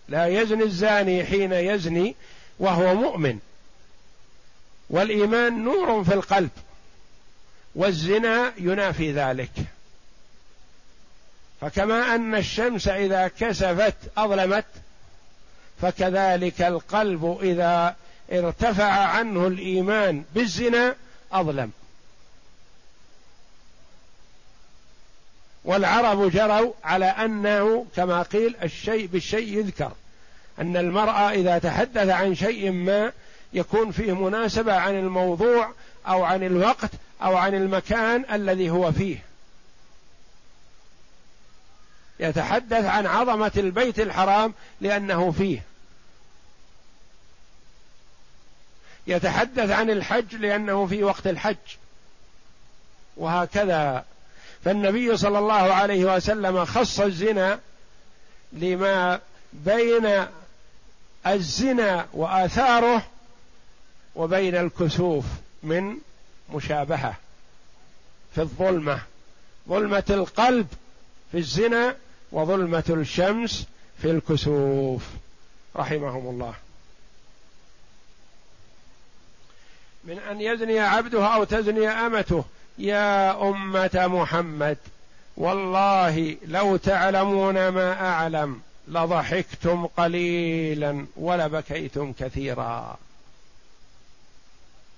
لا 0.10 0.28
يزني 0.28 0.64
الزاني 0.64 1.26
حين 1.26 1.54
يزني 1.54 2.16
وهو 2.60 2.96
مؤمن. 2.96 3.40
والإيمان 4.94 5.64
نور 5.64 6.04
في 6.04 6.14
القلب 6.14 6.50
والزنا 7.76 8.54
ينافي 8.58 9.12
ذلك. 9.12 9.52
فكما 11.62 12.16
أن 12.16 12.36
الشمس 12.36 12.88
إذا 12.88 13.28
كسفت 13.28 13.96
أظلمت 14.18 14.66
فكذلك 15.82 16.62
القلب 16.62 17.40
إذا 17.42 17.96
ارتفع 18.32 18.92
عنه 18.92 19.48
الإيمان 19.48 20.24
بالزنا 20.36 20.96
أظلم. 21.32 21.72
والعرب 25.66 26.32
جروا 26.32 26.74
على 26.84 27.06
أنه 27.06 27.86
كما 27.96 28.22
قيل 28.22 28.56
الشيء 28.64 29.06
بالشيء 29.06 29.58
يذكر 29.58 29.92
أن 30.60 30.78
المرأة 30.78 31.32
إذا 31.32 31.58
تحدث 31.58 32.10
عن 32.10 32.36
شيء 32.36 32.72
ما 32.72 33.12
يكون 33.54 33.92
فيه 33.92 34.14
مناسبة 34.14 34.74
عن 34.74 35.00
الموضوع 35.00 35.72
أو 36.08 36.24
عن 36.24 36.44
الوقت 36.44 36.92
أو 37.22 37.38
عن 37.38 37.56
المكان 37.56 38.26
الذي 38.32 38.70
هو 38.70 38.92
فيه. 38.92 39.18
يتحدث 42.20 42.86
عن 42.86 43.06
عظمة 43.06 43.52
البيت 43.58 44.00
الحرام 44.00 44.54
لأنه 44.82 45.32
فيه. 45.32 45.64
يتحدث 49.08 49.70
عن 49.72 49.90
الحج 49.90 50.36
لأنه 50.36 50.88
في 50.88 51.04
وقت 51.04 51.28
الحج. 51.28 51.56
وهكذا. 53.18 54.06
فالنبي 54.66 55.18
صلى 55.18 55.40
الله 55.40 55.74
عليه 55.74 56.16
وسلم 56.16 56.66
خص 56.66 57.00
الزنا 57.00 57.60
لما 58.54 59.20
بين 59.54 60.26
الزنا 61.28 62.08
وآثاره 62.14 63.06
وبين 64.16 64.56
الكسوف 64.56 65.26
من 65.64 65.98
مشابهة 66.54 67.16
في 68.36 68.42
الظلمة. 68.42 69.02
ظلمة 69.70 70.04
القلب 70.10 70.68
في 71.32 71.38
الزنا 71.38 71.96
وظلمة 72.32 72.84
الشمس 72.90 73.68
في 74.02 74.12
الكسوف. 74.12 75.04
رحمهم 75.76 76.28
الله. 76.30 76.54
من 80.04 80.20
أن 80.20 80.42
يزني 80.42 80.80
عبده 80.80 81.26
أو 81.28 81.44
تزني 81.44 81.88
أمته 81.88 82.44
يا 82.78 83.42
أمة 83.50 84.08
محمد 84.08 84.78
والله 85.38 86.38
لو 86.48 86.78
تعلمون 86.78 87.68
ما 87.68 88.10
أعلم 88.10 88.62
لضحكتم 88.88 89.86
قليلا 89.86 91.06
ولبكيتم 91.16 92.14
كثيرا. 92.20 92.98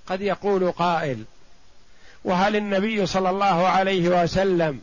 قد 0.08 0.22
يقول 0.22 0.72
قائل 0.72 1.24
وهل 2.24 2.56
النبي 2.56 3.06
صلى 3.06 3.30
الله 3.30 3.68
عليه 3.68 4.24
وسلم 4.24 4.82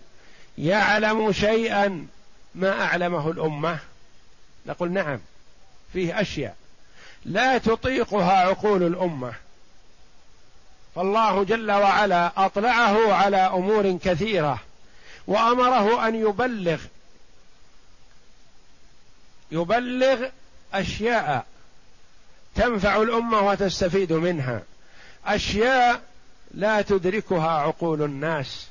يعلم 0.58 1.32
شيئا 1.32 2.06
ما 2.54 2.82
أعلمه 2.82 3.30
الأمة؟ 3.30 3.78
نقول 4.66 4.92
نعم 4.92 5.20
فيه 5.92 6.20
أشياء. 6.20 6.56
لا 7.24 7.58
تطيقها 7.58 8.32
عقول 8.32 8.82
الأمة. 8.82 9.32
فالله 10.94 11.44
جل 11.44 11.70
وعلا 11.70 12.46
أطلعه 12.46 13.12
على 13.12 13.36
أمور 13.36 13.98
كثيرة 14.04 14.60
وأمره 15.26 16.08
أن 16.08 16.14
يبلغ 16.14 16.80
يبلغ 19.52 20.26
أشياء 20.74 21.46
تنفع 22.54 23.02
الأمة 23.02 23.40
وتستفيد 23.40 24.12
منها. 24.12 24.62
أشياء 25.26 26.00
لا 26.54 26.82
تدركها 26.82 27.50
عقول 27.50 28.02
الناس. 28.02 28.68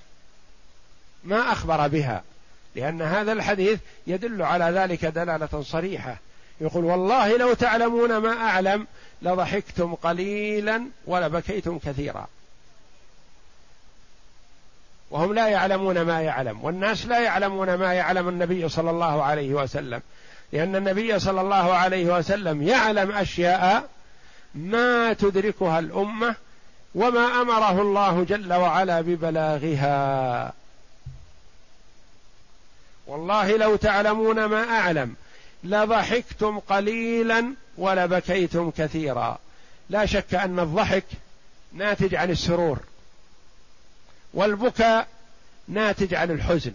ما 1.23 1.51
أخبر 1.51 1.87
بها 1.87 2.23
لأن 2.75 3.01
هذا 3.01 3.31
الحديث 3.31 3.79
يدل 4.07 4.41
على 4.41 4.65
ذلك 4.65 5.05
دلالة 5.05 5.61
صريحة. 5.61 6.17
يقول 6.61 6.85
والله 6.85 7.37
لو 7.37 7.53
تعلمون 7.53 8.17
ما 8.17 8.33
أعلم 8.33 8.87
لضحكتم 9.21 9.95
قليلا 9.95 10.83
ولبكيتم 11.05 11.79
كثيرا. 11.79 12.27
وهم 15.11 15.33
لا 15.33 15.47
يعلمون 15.47 16.01
ما 16.01 16.21
يعلم 16.21 16.63
والناس 16.63 17.05
لا 17.05 17.19
يعلمون 17.19 17.73
ما 17.73 17.93
يعلم 17.93 18.29
النبي 18.29 18.69
صلى 18.69 18.89
الله 18.89 19.23
عليه 19.23 19.53
وسلم 19.53 20.01
لأن 20.51 20.75
النبي 20.75 21.19
صلى 21.19 21.41
الله 21.41 21.73
عليه 21.73 22.17
وسلم 22.17 22.61
يعلم 22.63 23.11
أشياء 23.11 23.89
ما 24.55 25.13
تدركها 25.13 25.79
الأمة 25.79 26.35
وما 26.95 27.41
أمره 27.41 27.81
الله 27.81 28.23
جل 28.23 28.53
وعلا 28.53 29.01
ببلاغها. 29.01 30.53
والله 33.07 33.57
لو 33.57 33.75
تعلمون 33.75 34.45
ما 34.45 34.63
أعلم 34.63 35.15
لضحكتم 35.63 36.59
قليلا 36.59 37.53
ولبكيتم 37.77 38.71
كثيرا. 38.71 39.39
لا 39.89 40.05
شك 40.05 40.33
أن 40.33 40.59
الضحك 40.59 41.05
ناتج 41.73 42.15
عن 42.15 42.29
السرور 42.29 42.79
والبكاء 44.33 45.07
ناتج 45.67 46.13
عن 46.13 46.31
الحزن. 46.31 46.73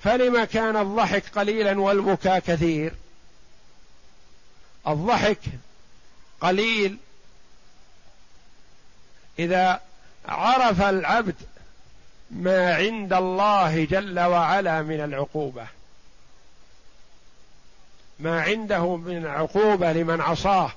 فلما 0.00 0.44
كان 0.44 0.76
الضحك 0.76 1.24
قليلا 1.36 1.80
والبكاء 1.80 2.38
كثير؟ 2.38 2.94
الضحك 4.88 5.38
قليل. 6.40 6.98
إذا 9.38 9.80
عرف 10.26 10.82
العبد 10.82 11.36
ما 12.30 12.74
عند 12.74 13.12
الله 13.12 13.84
جل 13.84 14.20
وعلا 14.20 14.82
من 14.82 15.00
العقوبة 15.00 15.66
ما 18.18 18.42
عنده 18.42 18.96
من 18.96 19.26
عقوبة 19.26 19.92
لمن 19.92 20.20
عصاه 20.20 20.72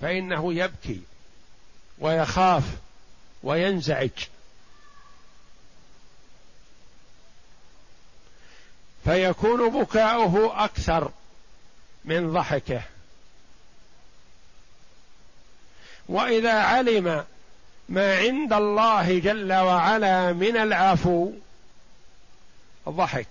فإنه 0.00 0.54
يبكي 0.54 1.02
ويخاف 1.98 2.64
وينزعج. 3.42 4.10
فيكون 9.04 9.68
بكاؤه 9.82 10.64
أكثر. 10.64 11.10
من 12.04 12.32
ضحكه. 12.32 12.82
وإذا 16.08 16.52
علم 16.52 17.24
ما 17.88 18.16
عند 18.16 18.52
الله 18.52 19.18
جل 19.18 19.52
وعلا 19.52 20.32
من 20.32 20.56
العفو 20.56 21.32
ضحك. 22.88 23.26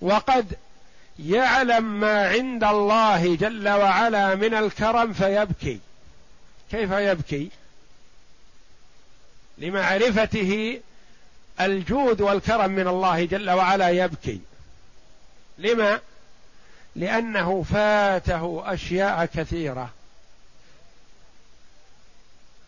وقد 0.00 0.58
يعلم 1.18 2.00
ما 2.00 2.28
عند 2.28 2.64
الله 2.64 3.36
جل 3.36 3.68
وعلا 3.68 4.34
من 4.34 4.54
الكرم 4.54 5.12
فيبكي. 5.12 5.80
كيف 6.70 6.90
يبكي؟ 6.90 7.50
لمعرفته 9.58 10.80
الجود 11.60 12.20
والكرم 12.20 12.70
من 12.70 12.88
الله 12.88 13.24
جل 13.24 13.50
وعلا 13.50 13.88
يبكي. 13.88 14.40
لما؟ 15.58 16.00
لأنه 16.96 17.62
فاته 17.62 18.62
أشياء 18.66 19.24
كثيرة. 19.24 19.90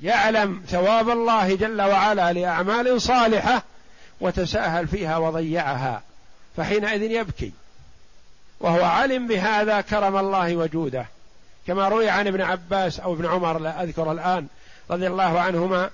يعلم 0.01 0.63
ثواب 0.69 1.11
الله 1.11 1.55
جل 1.57 1.83
وعلا 1.83 2.33
لأعمال 2.33 3.03
صالحة 3.03 3.63
وتساهل 4.21 4.89
فيها 4.89 5.17
وضيعها 5.17 6.03
فحينئذ 6.57 7.03
يبكي. 7.03 7.53
وهو 8.61 8.85
علم 8.85 9.27
بهذا 9.27 9.81
كرم 9.81 10.17
الله 10.17 10.57
وجوده. 10.57 11.07
كما 11.67 11.89
روي 11.89 12.09
عن 12.09 12.27
ابن 12.27 12.41
عباس 12.41 13.01
أو 13.01 13.15
ابن 13.15 13.27
عمر 13.27 13.59
لا 13.59 13.83
أذكر 13.83 14.13
الآن 14.13 14.47
رضي 14.91 15.07
الله 15.07 15.41
عنهما 15.41 15.91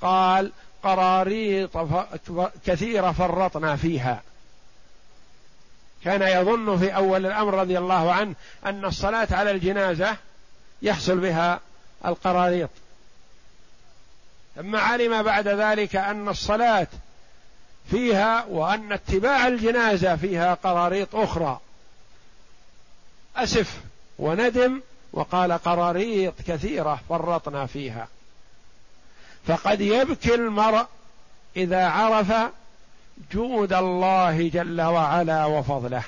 قال 0.00 0.52
قراريط 0.82 1.78
كثيرة 2.66 3.12
فرطنا 3.12 3.76
فيها. 3.76 4.22
كان 6.04 6.22
يظن 6.22 6.78
في 6.78 6.96
أول 6.96 7.26
الأمر 7.26 7.54
رضي 7.54 7.78
الله 7.78 8.12
عنه 8.12 8.34
أن 8.66 8.84
الصلاة 8.84 9.28
على 9.30 9.50
الجنازة 9.50 10.16
يحصل 10.82 11.18
بها 11.18 11.60
القراريط. 12.06 12.70
ثم 14.56 14.76
علم 14.76 15.22
بعد 15.22 15.48
ذلك 15.48 15.96
أن 15.96 16.28
الصلاة 16.28 16.86
فيها 17.90 18.44
وأن 18.44 18.92
اتباع 18.92 19.46
الجنازة 19.46 20.16
فيها 20.16 20.54
قراريط 20.54 21.16
أخرى. 21.16 21.60
أسف 23.36 23.80
وندم 24.18 24.80
وقال 25.12 25.52
قراريط 25.52 26.34
كثيرة 26.46 27.00
فرطنا 27.08 27.66
فيها. 27.66 28.08
فقد 29.46 29.80
يبكي 29.80 30.34
المرء 30.34 30.86
إذا 31.56 31.86
عرف 31.88 32.32
جود 33.32 33.72
الله 33.72 34.48
جل 34.48 34.80
وعلا 34.80 35.44
وفضله. 35.44 36.02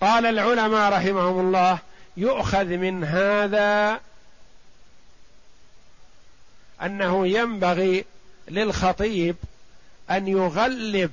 قال 0.00 0.26
العلماء 0.26 0.92
رحمهم 0.92 1.40
الله 1.40 1.78
يؤخذ 2.16 2.64
من 2.64 3.04
هذا 3.04 4.00
أنه 6.82 7.26
ينبغي 7.26 8.04
للخطيب 8.48 9.36
أن 10.10 10.28
يغلب 10.28 11.12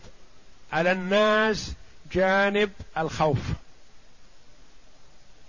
على 0.74 0.92
الناس 0.92 1.72
جانب 2.12 2.72
الخوف. 2.98 3.40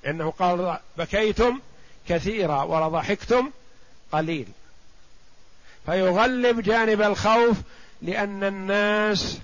انه 0.07 0.31
قال 0.31 0.79
بكيتم 0.99 1.61
كثيرا 2.09 2.63
ولضحكتم 2.63 3.51
قليل. 4.13 4.47
فيغلب 5.87 6.61
جانب 6.61 7.03
الخوف 7.03 7.57
لأن 8.03 8.45
الناس 8.45 9.39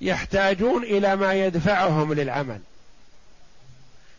يحتاجون 0.00 0.82
إلى 0.82 1.16
ما 1.16 1.34
يدفعهم 1.34 2.12
للعمل. 2.12 2.60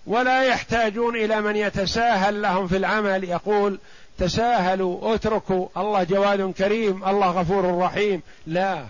ولا 0.06 0.44
يحتاجون 0.44 1.16
إلى 1.16 1.42
من 1.42 1.56
يتساهل 1.56 2.42
لهم 2.42 2.68
في 2.68 2.78
العمل. 2.78 3.24
يقول 3.24 3.80
تساهلوا 4.18 5.16
اتركوا. 5.16 5.68
الله 5.78 6.04
جواد 6.04 6.54
كريم 6.58 7.06
الله 7.06 7.28
غفور 7.28 7.78
رحيم. 7.78 8.22
لا. 8.48 8.86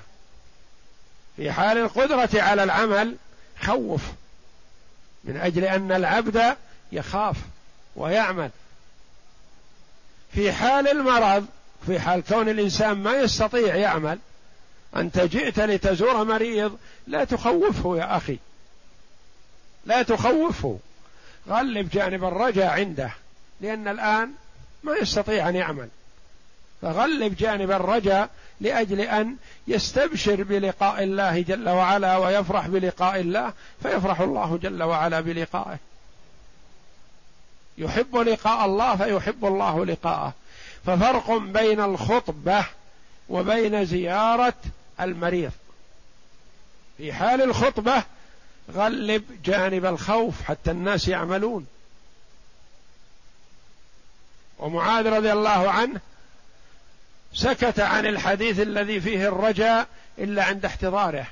في 1.35 1.51
حال 1.51 1.77
القدرة 1.77 2.41
على 2.41 2.63
العمل 2.63 3.15
خوف. 3.61 4.01
من 5.23 5.37
أجل 5.37 5.63
أن 5.63 5.91
العبد 5.91 6.55
يخاف 6.91 7.37
ويعمل. 7.95 8.49
في 10.35 10.51
حال 10.51 10.87
المرض 10.87 11.45
في 11.85 11.99
حال 11.99 12.23
كون 12.23 12.49
الإنسان 12.49 12.97
ما 12.97 13.13
يستطيع 13.13 13.75
يعمل 13.75 14.19
أنت 14.95 15.19
جئت 15.19 15.59
لتزور 15.59 16.23
مريض 16.23 16.77
لا 17.07 17.23
تخوفه 17.23 17.97
يا 17.97 18.17
أخي. 18.17 18.37
لا 19.85 20.01
تخوفه. 20.03 20.79
غلب 21.49 21.89
جانب 21.89 22.23
الرجاء 22.23 22.67
عنده 22.67 23.11
لأن 23.61 23.87
الآن 23.87 24.31
ما 24.83 24.95
يستطيع 24.95 25.49
أن 25.49 25.55
يعمل. 25.55 25.89
فغلب 26.81 27.35
جانب 27.35 27.71
الرجاء 27.71 28.29
لأجل 28.61 29.01
أن 29.01 29.35
يستبشر 29.67 30.43
بلقاء 30.43 31.03
الله 31.03 31.41
جل 31.41 31.69
وعلا 31.69 32.17
ويفرح 32.17 32.67
بلقاء 32.67 33.19
الله 33.19 33.53
فيفرح 33.83 34.21
الله 34.21 34.59
جل 34.63 34.83
وعلا 34.83 35.21
بلقائه. 35.21 35.77
يحب 37.77 38.17
لقاء 38.17 38.65
الله 38.65 38.95
فيحب 38.95 39.45
الله 39.45 39.85
لقاءه. 39.85 40.33
ففرق 40.85 41.31
بين 41.31 41.81
الخطبة 41.81 42.65
وبين 43.29 43.85
زيارة 43.85 44.53
المريض. 44.99 45.51
في 46.97 47.13
حال 47.13 47.41
الخطبة 47.41 48.03
غلب 48.73 49.23
جانب 49.45 49.85
الخوف 49.85 50.41
حتى 50.41 50.71
الناس 50.71 51.07
يعملون. 51.07 51.67
ومعاذ 54.59 55.07
رضي 55.07 55.31
الله 55.31 55.69
عنه 55.69 55.99
سكت 57.33 57.79
عن 57.79 58.05
الحديث 58.05 58.59
الذي 58.59 59.01
فيه 59.01 59.27
الرجاء 59.27 59.87
إلا 60.17 60.43
عند 60.43 60.65
احتضاره. 60.65 61.27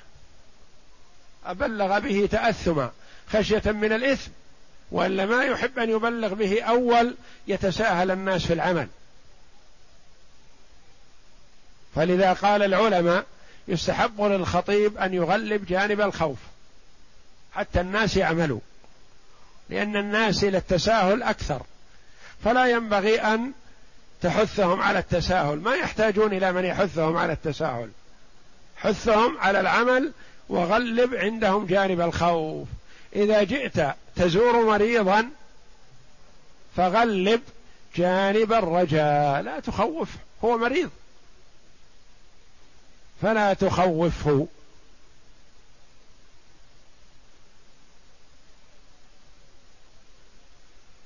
أبلغ 1.45 1.99
به 1.99 2.27
تأثما 2.32 2.91
خشية 3.34 3.62
من 3.65 3.93
الإثم. 3.93 4.32
وإلا 4.93 5.25
ما 5.25 5.43
يحب 5.43 5.79
أن 5.79 5.89
يبلغ 5.89 6.34
به 6.34 6.62
أول 6.63 7.15
يتساهل 7.47 8.12
الناس 8.12 8.45
في 8.45 8.53
العمل. 8.53 8.88
فلذا 11.95 12.34
قال 12.34 12.63
العلماء 12.63 13.25
يستحب 13.67 14.21
للخطيب 14.21 14.97
أن 14.97 15.13
يغلب 15.13 15.65
جانب 15.65 16.01
الخوف 16.01 16.38
حتى 17.53 17.82
الناس 17.82 18.17
يعملوا 18.17 18.60
لأن 19.69 19.95
الناس 19.95 20.43
إلى 20.43 20.58
التساهل 20.58 21.23
أكثر. 21.23 21.62
فلا 22.43 22.65
ينبغي 22.65 23.21
أن 23.21 23.51
تحثهم 24.21 24.82
على 24.82 24.99
التساهل. 24.99 25.60
ما 25.60 25.75
يحتاجون 25.75 26.34
إلى 26.34 26.51
من 26.51 26.65
يحثهم 26.65 27.17
على 27.17 27.34
التساهل. 27.34 27.89
حثهم 28.77 29.38
على 29.38 29.60
العمل 29.60 30.12
وغلب 30.49 31.15
عندهم 31.15 31.65
جانب 31.65 32.01
الخوف. 32.01 32.67
إذا 33.15 33.43
جئت 33.43 33.95
تزور 34.15 34.65
مريضا 34.65 35.30
فغلب 36.76 37.41
جانب 37.95 38.54
الرجاء. 38.54 39.41
لا 39.41 39.60
تخوف 39.60 40.10
هو 40.43 40.58
مريض. 40.58 40.89
فلا 43.21 43.54
تخوفه. 43.54 44.47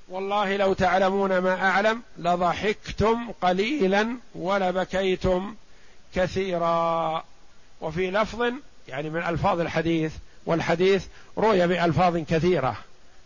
والله 0.08 0.56
لو 0.56 0.72
تعلمون 0.72 1.38
ما 1.38 1.68
أعلم 1.68 2.02
لضحكتم 2.18 3.32
قليلا 3.42 4.16
ولبكيتم 4.34 5.54
كثيرا. 6.14 7.24
وفي 7.80 8.10
لفظ 8.10 8.52
يعني 8.88 9.10
من 9.10 9.22
ألفاظ 9.22 9.60
الحديث 9.60 10.12
والحديث 10.48 11.06
روي 11.38 11.66
بألفاظ 11.66 12.16
كثيرة 12.16 12.76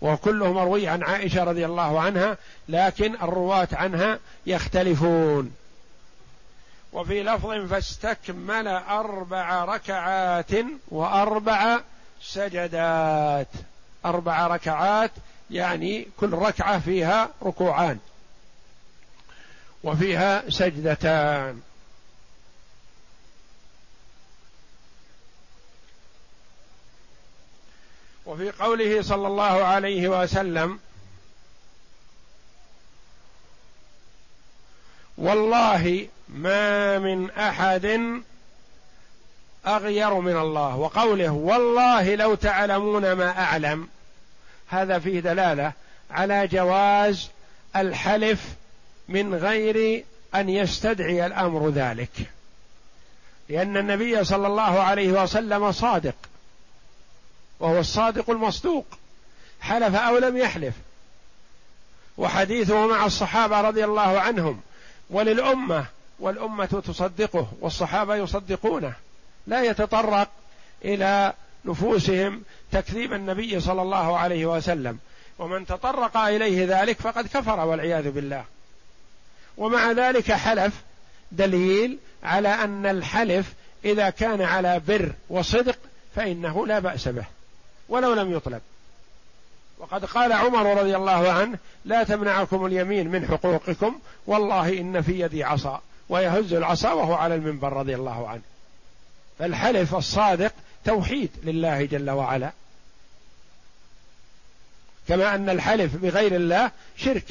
وكله 0.01 0.53
مروي 0.53 0.89
عن 0.89 1.03
عائشة 1.03 1.45
رضي 1.45 1.67
الله 1.67 2.01
عنها 2.01 2.37
لكن 2.69 3.15
الرواة 3.15 3.69
عنها 3.73 4.19
يختلفون. 4.47 5.53
وفي 6.93 7.23
لفظ 7.23 7.51
فاستكمل 7.71 8.69
أربع 8.69 9.65
ركعات 9.65 10.51
وأربع 10.89 11.81
سجدات. 12.23 13.49
أربع 14.05 14.47
ركعات 14.47 15.11
يعني 15.51 16.09
كل 16.17 16.33
ركعة 16.33 16.79
فيها 16.79 17.29
ركوعان 17.43 17.99
وفيها 19.85 20.51
سجدتان. 20.51 21.61
وفي 28.27 28.51
قوله 28.51 29.03
صلى 29.03 29.27
الله 29.27 29.65
عليه 29.65 30.09
وسلم 30.09 30.79
والله 35.19 36.09
ما 36.29 36.99
من 36.99 37.31
أحد 37.31 38.01
أغير 39.67 40.15
من 40.15 40.37
الله. 40.37 40.77
وقوله 40.77 41.31
والله 41.31 42.15
لو 42.15 42.35
تعلمون 42.35 43.13
ما 43.13 43.39
أعلم. 43.39 43.89
هذا 44.69 44.99
فيه 44.99 45.21
دلالة 45.21 45.73
على 46.11 46.47
جواز 46.47 47.29
الحلف 47.77 48.45
من 49.09 49.35
غير 49.35 50.05
أن 50.35 50.49
يستدعي 50.49 51.27
الأمر 51.27 51.69
ذلك. 51.69 52.31
لأن 53.49 53.77
النبي 53.77 54.25
صلى 54.25 54.47
الله 54.47 54.81
عليه 54.81 55.23
وسلم 55.23 55.73
صادق. 55.73 56.15
وهو 57.62 57.81
الصادق 57.81 58.31
المصدوق. 58.31 58.87
حلف 59.61 59.94
أو 59.94 60.18
لم 60.18 60.37
يحلف. 60.37 60.75
وحديثه 62.18 62.87
مع 62.87 63.07
الصحابة 63.07 63.61
رضي 63.61 63.85
الله 63.85 64.20
عنهم. 64.20 64.61
وللأمة 65.11 65.85
والأمة 66.18 66.83
تصدقه 66.87 67.53
والصحابة 67.61 68.16
يصدقونه. 68.16 68.92
لا 69.46 69.62
يتطرق 69.62 70.29
إلى 70.85 71.33
نفوسهم 71.64 72.42
تكذيب 72.72 73.12
النبي 73.12 73.61
صلى 73.61 73.83
الله 73.83 74.18
عليه 74.18 74.46
وسلم. 74.46 74.98
ومن 75.38 75.66
تطرق 75.66 76.16
إليه 76.16 76.83
ذلك 76.83 77.01
فقد 77.01 77.27
كفر 77.27 77.61
والعياذ 77.61 78.11
بالله. 78.11 78.44
ومع 79.57 79.92
ذلك 79.92 80.33
حلف 80.33 80.75
دليل 81.33 81.98
على 82.25 82.48
أن 82.48 82.87
الحلف 82.87 83.53
إذا 83.85 84.11
كان 84.11 84.42
على 84.42 84.81
بر 84.88 85.12
وصدق 85.29 85.79
فإنه 86.16 86.66
لا 86.66 86.79
بأس 86.79 87.09
به. 87.09 87.42
ولو 87.93 88.15
لم 88.15 88.37
يطلب. 88.37 88.61
وقد 89.79 90.05
قال 90.05 90.33
عمر 90.33 90.81
رضي 90.81 90.97
الله 90.97 91.33
عنه 91.33 91.59
لا 91.85 92.05
تمنعكم 92.05 92.67
اليمين 92.67 93.09
من 93.09 93.27
حقوقكم 93.27 93.99
والله 94.27 94.81
إن 94.81 95.03
في 95.03 95.21
يدي 95.21 95.45
عصا 95.45 95.83
ويهز 96.09 96.53
العصا 96.53 96.93
وهو 96.93 97.15
على 97.15 97.35
المنبر 97.35 97.73
رضي 97.73 97.95
الله 97.95 98.29
عنه. 98.29 98.43
فالحلف 99.39 99.95
الصادق 99.95 100.53
توحيد 100.85 101.31
لله 101.45 101.85
جل 101.85 102.11
وعلا. 102.11 102.53
كما 105.09 105.35
أن 105.35 105.51
الحلف 105.51 105.97
بغير 105.97 106.37
الله 106.37 106.71
شرك 106.97 107.27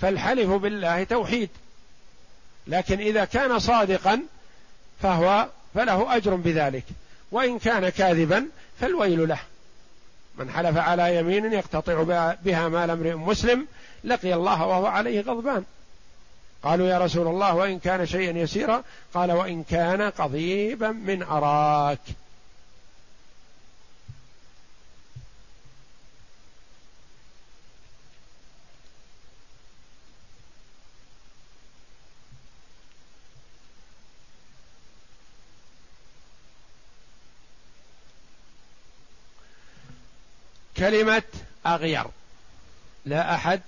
فالحلف 0.00 0.50
بالله 0.50 1.04
توحيد. 1.04 1.50
لكن 2.66 3.00
إذا 3.00 3.24
كان 3.24 3.58
صادقا 3.58 4.22
فهو 5.02 5.48
فله 5.74 6.16
أجر 6.16 6.34
بذلك. 6.34 6.84
وإن 7.32 7.58
كان 7.58 7.88
كاذبا 7.88 8.46
فالويل 8.80 9.28
له. 9.28 9.40
من 10.40 10.50
حلف 10.50 10.76
على 10.76 11.16
يمين 11.16 11.52
يقتطع 11.52 12.02
بها 12.44 12.68
مال 12.68 12.90
امرئ 12.90 13.14
مسلم 13.14 13.66
لقي 14.04 14.34
الله 14.34 14.66
وهو 14.66 14.86
عليه 14.86 15.20
غضبان. 15.20 15.64
قالوا 16.62 16.88
يا 16.88 16.98
رسول 16.98 17.26
الله 17.26 17.54
وإن 17.54 17.78
كان 17.78 18.06
شيئا 18.06 18.38
يسيرا 18.38 18.82
قال 19.14 19.32
وإن 19.32 19.62
كان 19.62 20.02
قضيبا 20.02 20.88
من 20.88 21.22
أراك. 21.22 21.98
كلمة 40.80 41.22
أغير. 41.66 42.04
لا 43.04 43.34
أحد 43.34 43.60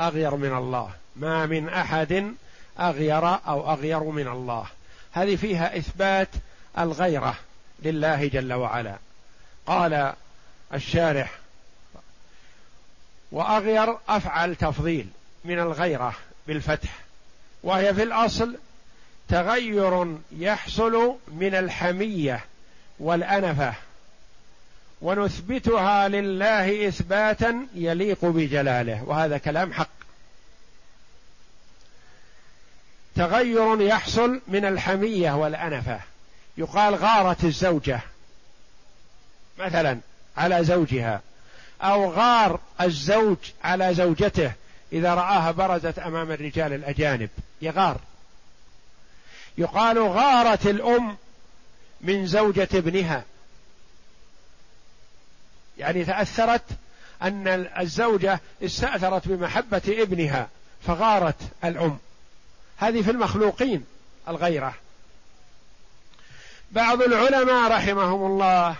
أغير 0.00 0.36
من 0.36 0.56
الله. 0.56 0.90
ما 1.16 1.46
من 1.46 1.68
أحد 1.68 2.34
أغير 2.80 3.28
أو 3.28 3.72
أغير 3.72 4.00
من 4.00 4.28
الله. 4.28 4.66
هذه 5.12 5.36
فيها 5.36 5.78
إثبات 5.78 6.28
الغيرة 6.78 7.36
لله 7.82 8.26
جل 8.26 8.52
وعلا. 8.52 8.96
قال 9.66 10.14
الشارح 10.74 11.38
وأغير 13.32 13.98
أفعل 14.08 14.56
تفضيل 14.56 15.08
من 15.44 15.58
الغيرة 15.58 16.14
بالفتح 16.46 16.90
وهي 17.62 17.94
في 17.94 18.02
الأصل 18.02 18.58
تغير 19.28 20.18
يحصل 20.32 21.16
من 21.28 21.54
الحمية 21.54 22.44
والأنفة. 22.98 23.74
ونثبتها 25.00 26.08
لله 26.08 26.88
إثباتا 26.88 27.66
يليق 27.74 28.24
بجلاله 28.24 29.04
وهذا 29.04 29.38
كلام 29.38 29.72
حق. 29.72 29.88
تغير 33.16 33.80
يحصل 33.80 34.40
من 34.48 34.64
الحمية 34.64 35.32
والأنفة. 35.32 36.00
يقال 36.58 36.94
غارت 36.94 37.44
الزوجة 37.44 38.00
مثلا 39.58 39.98
على 40.36 40.64
زوجها 40.64 41.20
أو 41.82 42.10
غار 42.12 42.60
الزوج 42.80 43.36
على 43.64 43.94
زوجته 43.94 44.52
إذا 44.92 45.14
رآها 45.14 45.50
برزت 45.50 45.98
أمام 45.98 46.30
الرجال 46.32 46.72
الأجانب. 46.72 47.30
يغار 47.62 48.00
يقال 49.58 49.98
غارت 49.98 50.66
الأم 50.66 51.16
من 52.00 52.26
زوجة 52.26 52.68
ابنها. 52.74 53.24
يعني 55.78 56.04
تأثرت 56.04 56.62
أن 57.22 57.48
الزوجة 57.78 58.40
استأثرت 58.62 59.28
بمحبة 59.28 59.82
ابنها 59.88 60.48
فغارت 60.86 61.36
الأم. 61.64 61.98
هذه 62.76 63.02
في 63.02 63.10
المخلوقين 63.10 63.84
الغيرة. 64.28 64.74
بعض 66.72 67.02
العلماء 67.02 67.70
رحمهم 67.70 68.26
الله 68.26 68.76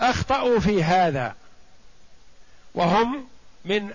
أخطأوا 0.00 0.60
في 0.60 0.84
هذا 0.84 1.34
وهم 2.74 3.28
من 3.64 3.90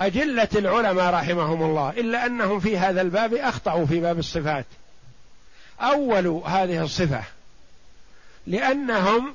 أجلة 0.00 0.48
العلماء 0.54 1.14
رحمهم 1.14 1.62
الله 1.62 1.90
إلا 1.90 2.26
أنهم 2.26 2.60
في 2.60 2.78
هذا 2.78 3.00
الباب 3.00 3.34
أخطأوا 3.34 3.86
في 3.86 4.00
باب 4.00 4.18
الصفات. 4.18 4.66
أول 5.80 6.26
هذه 6.26 6.84
الصفة 6.84 7.22
لأنهم 8.46 9.34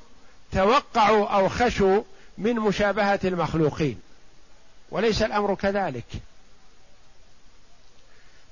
توقعوا 0.53 1.27
أو 1.27 1.49
خشوا 1.49 2.03
من 2.37 2.55
مشابهة 2.55 3.19
المخلوقين. 3.23 4.01
وليس 4.91 5.21
الأمر 5.21 5.55
كذلك. 5.55 6.05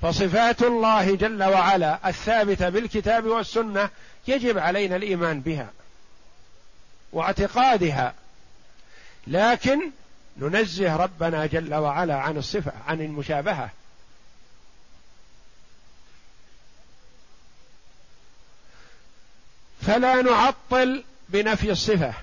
فصفات 0.01 0.61
الله 0.61 1.15
جل 1.15 1.43
وعلا 1.43 2.09
الثابتة 2.09 2.69
بالكتاب 2.69 3.25
والسنة 3.25 3.89
يجب 4.27 4.57
علينا 4.57 4.95
الإيمان 4.95 5.41
بها 5.41 5.69
واعتقادها. 7.13 8.13
لكن 9.27 9.91
ننزه 10.37 10.95
ربنا 10.95 11.45
جل 11.45 11.73
وعلا 11.73 12.15
عن 12.15 12.37
الصفة 12.37 12.71
عن 12.87 13.01
المشابهة. 13.01 13.69
فلا 19.81 20.21
نعطل 20.21 21.03
بنفي 21.31 21.71
الصفة. 21.71 22.13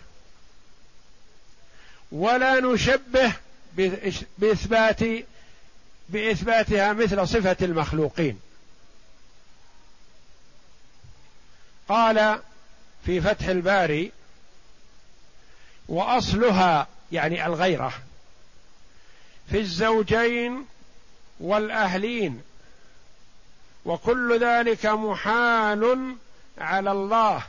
ولا 2.12 2.60
نشبه 2.60 3.32
باثبات 4.38 5.00
بإثباتها 6.08 6.92
مثل 6.92 7.28
صفة 7.28 7.56
المخلوقين. 7.62 8.40
قال 11.88 12.40
في 13.06 13.20
فتح 13.20 13.46
الباري 13.46 14.12
وأصلها 15.88 16.86
يعني 17.12 17.46
الغيرة 17.46 17.92
في 19.50 19.58
الزوجين 19.60 20.66
والأهلين 21.40 22.42
وكل 23.84 24.40
ذلك 24.40 24.86
محال 24.86 26.16
على 26.58 26.92
الله. 26.92 27.42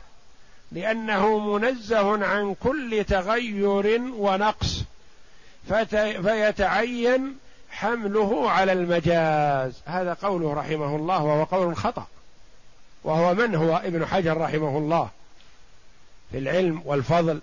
لأنه 0.71 1.39
منزه 1.39 2.25
عن 2.25 2.55
كل 2.63 3.05
تغير 3.07 4.01
ونقص. 4.13 4.83
فيتعين 6.23 7.35
حمله 7.69 8.49
على 8.51 8.71
المجاز. 8.71 9.81
هذا 9.85 10.13
قوله 10.13 10.53
رحمه 10.53 10.95
الله 10.95 11.23
وهو 11.23 11.43
قول 11.43 11.77
خطأ. 11.77 12.07
وهو 13.03 13.33
من 13.33 13.55
هو؟ 13.55 13.77
ابن 13.77 14.05
حجر 14.05 14.37
رحمه 14.37 14.77
الله. 14.77 15.09
في 16.31 16.37
العلم 16.37 16.81
والفضل 16.85 17.41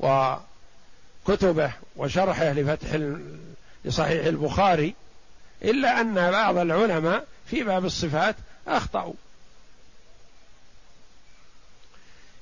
وكتبه 0.00 1.72
وشرحه 1.96 2.52
لفتح 2.52 3.00
لصحيح 3.84 4.26
البخاري 4.26 4.94
إلا 5.62 6.00
أن 6.00 6.30
بعض 6.30 6.56
العلماء 6.58 7.26
في 7.46 7.62
باب 7.62 7.84
الصفات 7.84 8.36
أخطأوا. 8.68 9.14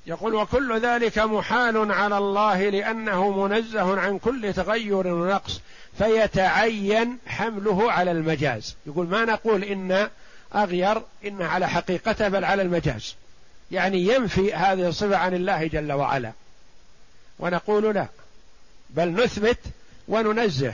يقول 0.05 0.35
وكل 0.35 0.79
ذلك 0.79 1.19
محال 1.19 1.91
على 1.91 2.17
الله 2.17 2.69
لأنه 2.69 3.31
منزه 3.31 3.99
عن 3.99 4.19
كل 4.19 4.53
تغير 4.53 5.07
ونقص 5.07 5.61
فيتعين 5.97 7.17
حمله 7.27 7.91
على 7.91 8.11
المجاز. 8.11 8.75
يقول 8.85 9.07
ما 9.07 9.25
نقول 9.25 9.63
إن 9.63 10.09
أغير 10.55 11.01
إن 11.25 11.41
على 11.41 11.69
حقيقته 11.69 12.27
بل 12.27 12.45
على 12.45 12.61
المجاز. 12.61 13.15
يعني 13.71 13.97
ينفي 13.97 14.53
هذه 14.53 14.87
الصفة 14.87 15.17
عن 15.17 15.33
الله 15.33 15.67
جل 15.67 15.91
وعلا. 15.91 16.31
ونقول 17.39 17.95
لا 17.95 18.07
بل 18.89 19.23
نثبت 19.23 19.59
وننزه. 20.07 20.73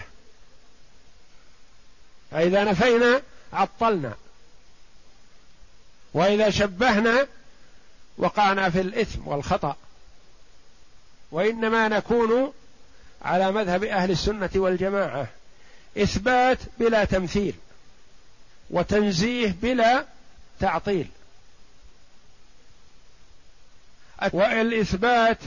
فإذا 2.31 2.63
نفينا 2.63 3.21
عطلنا. 3.53 4.13
وإذا 6.13 6.49
شبهنا 6.49 7.27
وقعنا 8.17 8.69
في 8.69 8.81
الإثم 8.81 9.27
والخطأ. 9.27 9.75
وإنما 11.31 11.87
نكون 11.87 12.53
على 13.21 13.51
مذهب 13.51 13.83
أهل 13.83 14.11
السنة 14.11 14.49
والجماعة. 14.55 15.27
إثبات 15.97 16.57
بلا 16.79 17.05
تمثيل 17.05 17.53
وتنزيه 18.69 19.55
بلا 19.61 20.05
تعطيل. 20.59 21.07
والإثبات 24.33 25.37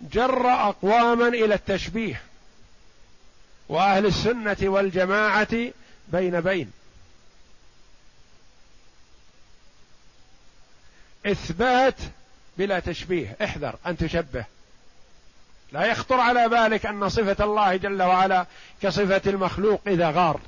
جر 0.00 0.48
أقواما 0.48 1.28
إلى 1.28 1.54
التشبيه. 1.54 2.22
وأهل 3.68 4.06
السنة 4.06 4.56
والجماعة 4.62 5.72
بين 6.08 6.40
بين. 6.40 6.72
إثبات 11.26 11.94
بلا 12.58 12.80
تشبيه. 12.80 13.36
احذر 13.44 13.76
أن 13.86 13.96
تشبه. 13.96 14.44
لا 15.72 15.84
يخطر 15.84 16.20
على 16.20 16.48
بالك 16.48 16.86
أن 16.86 17.08
صفة 17.08 17.44
الله 17.44 17.76
جل 17.76 18.02
وعلا 18.02 18.46
كصفة 18.82 19.22
المخلوق 19.26 19.80
إذا 19.86 20.10
غار 20.10 20.40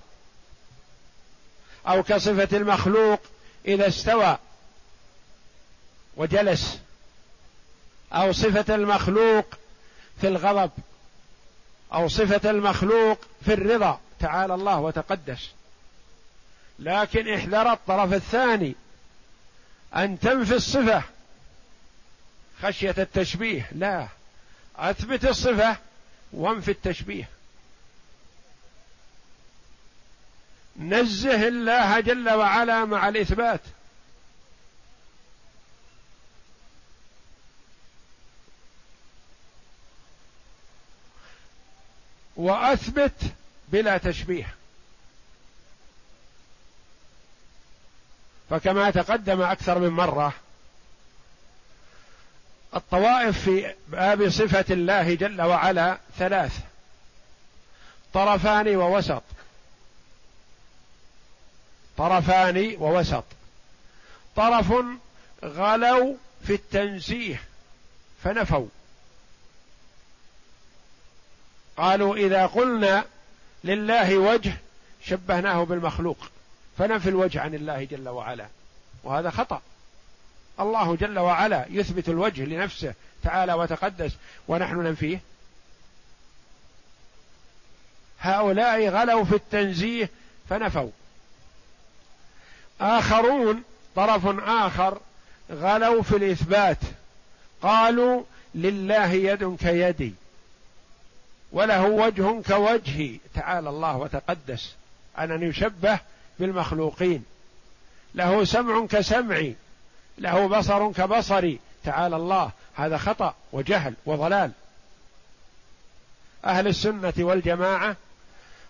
أو 1.87 2.03
كصفة 2.03 2.57
المخلوق 2.57 3.21
إذا 3.67 3.89
استوى 3.89 4.39
وجلس 6.17 6.79
أو 8.13 8.33
صفة 8.33 8.75
المخلوق 8.75 9.47
في 10.21 10.29
الغضب 10.29 10.71
أو 11.93 12.09
صفة 12.09 12.51
المخلوق 12.51 13.19
في 13.45 13.53
الرضا. 13.53 14.01
تعالى 14.21 14.55
الله 14.55 14.81
وتقدس. 14.81 15.51
لكن 16.79 17.35
احذر 17.35 17.73
الطرف 17.73 18.13
الثاني 18.13 18.75
أن 19.97 20.19
تنفي 20.19 20.55
الصفة. 20.55 21.03
خشية 22.63 22.95
التشبيه 22.99 23.69
لا. 23.73 24.09
أثبت 24.77 25.25
الصفة 25.25 25.77
وانفي 26.33 26.71
التشبيه. 26.71 27.29
نزه 30.77 31.49
الله 31.49 32.01
جل 32.01 32.31
وعلا 32.31 32.85
مع 32.85 33.09
الإثبات. 33.09 33.61
وأثبت 42.37 43.33
بلا 43.69 43.99
تشبيه. 43.99 44.58
فكما 48.51 48.91
تقدم 48.91 49.43
أكثر 49.43 49.79
من 49.79 49.89
مرة 49.89 50.33
الطوائف 52.77 53.45
في 53.45 53.75
باب 53.89 54.29
صفة 54.29 54.65
الله 54.71 55.15
جل 55.15 55.43
وعلا 55.43 55.99
ثلاث 56.19 56.59
طرفان 58.15 58.77
ووسط. 58.77 59.23
طرفان 61.97 62.77
ووسط. 62.79 63.25
طرف 64.37 64.73
غلوا 65.45 66.15
في 66.47 66.55
التنزيه 66.55 67.43
فنفوا. 68.25 68.69
قالوا 71.77 72.17
إذا 72.17 72.47
قلنا 72.47 73.05
لله 73.65 74.19
وجه 74.19 74.57
شبهناه 75.05 75.65
بالمخلوق. 75.65 76.19
فنفي 76.79 77.09
الوجه 77.09 77.41
عن 77.41 77.55
الله 77.55 77.85
جل 77.85 78.09
وعلا. 78.09 78.47
وهذا 79.05 79.31
خطأ. 79.31 79.63
الله 80.61 80.97
جل 80.97 81.19
وعلا 81.19 81.67
يثبت 81.71 82.09
الوجه 82.09 82.45
لنفسه 82.45 82.95
تعالى 83.23 83.53
وتقدس 83.53 84.13
ونحن 84.49 84.75
ننفيه. 84.75 85.21
هؤلاء 88.21 88.89
غلوا 88.89 89.25
في 89.25 89.35
التنزيه 89.35 90.11
فنفوا. 90.49 90.91
آخرون 92.81 93.63
طرف 93.97 94.27
آخر 94.49 95.01
غلوا 95.51 96.03
في 96.03 96.17
الإثبات. 96.17 96.79
قالوا 97.63 98.23
لله 98.55 99.13
يد 99.13 99.57
كيدي 99.57 100.15
وله 101.53 101.83
وجه 101.83 102.43
كوجهي. 102.43 103.19
تعالى 103.35 103.69
الله 103.69 103.97
وتقدس. 103.97 104.75
أن 105.19 105.43
يشبه 105.43 105.99
بالمخلوقين. 106.39 107.25
له 108.15 108.45
سمع 108.45 108.87
كسمعي 108.87 109.55
له 110.19 110.49
بصر 110.49 110.93
كبصري 110.93 111.59
تعالى 111.85 112.17
الله 112.17 112.51
هذا 112.77 112.97
خطأ 112.99 113.35
وجهل 113.53 113.95
وضلال. 114.07 114.51
أهل 116.45 116.69
السنة 116.69 117.13
والجماعة 117.19 117.97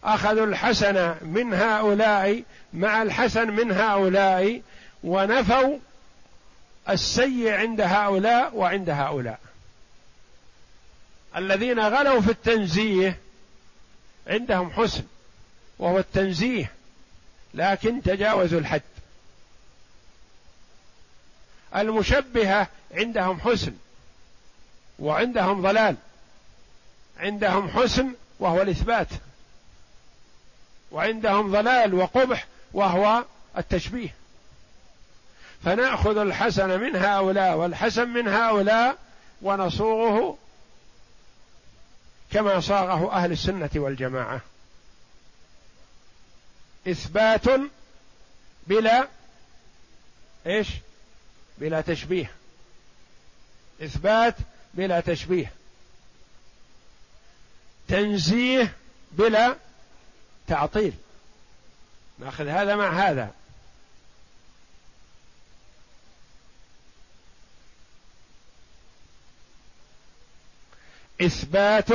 أخذوا 0.05 0.47
الحسن 0.47 1.15
من 1.23 1.55
هؤلاء 1.55 2.43
مع 2.73 3.03
الحسن 3.03 3.51
من 3.51 3.73
هؤلاء 3.73 4.63
ونفوا 5.05 5.79
السيء 6.89 7.53
عند 7.53 7.81
هؤلاء 7.81 8.57
وعند 8.57 8.91
هؤلاء. 8.91 9.41
الذين 11.37 11.81
غلوا 11.81 12.21
في 12.21 12.31
التنزيه 12.31 13.19
عندهم 14.27 14.71
حسن 14.71 15.03
وهو 15.79 15.99
التنزيه. 15.99 16.73
لكن 17.55 18.03
تجاوزوا 18.03 18.61
الحد. 18.61 18.83
المشبهة 21.77 22.67
عندهم 22.95 23.41
حسن 23.41 23.73
وعندهم 24.99 25.63
ضلال 25.63 25.97
عندهم 27.19 27.69
حسن 27.69 28.15
وهو 28.39 28.63
الإثبات 28.63 29.09
وعندهم 30.91 31.53
ضلال 31.53 31.95
وقبح 31.95 32.47
وهو 32.73 33.25
التشبيه. 33.59 34.15
فنأخذ 35.65 36.17
الحسن 36.19 36.81
من 36.81 36.97
هؤلاء 36.97 37.57
والحسن 37.57 38.09
من 38.09 38.29
هؤلاء 38.29 38.97
ونصوغه 39.43 40.39
كما 42.31 42.61
صاغه 42.61 43.13
أهل 43.13 43.33
السنة 43.33 43.71
والجماعة. 43.75 44.41
إثبات 46.89 47.45
بلا 48.67 49.09
إيش؟ 50.47 50.69
بلا 51.59 51.81
تشبيه. 51.81 52.31
إثبات 53.83 54.35
بلا 54.75 55.01
تشبيه. 55.01 55.53
تنزيه 57.89 58.77
بلا 59.13 59.57
تعطيل. 60.47 60.93
ناخذ 62.19 62.49
هذا 62.49 62.77
مع 62.77 62.91
هذا. 62.91 63.35
إثبات 71.21 71.89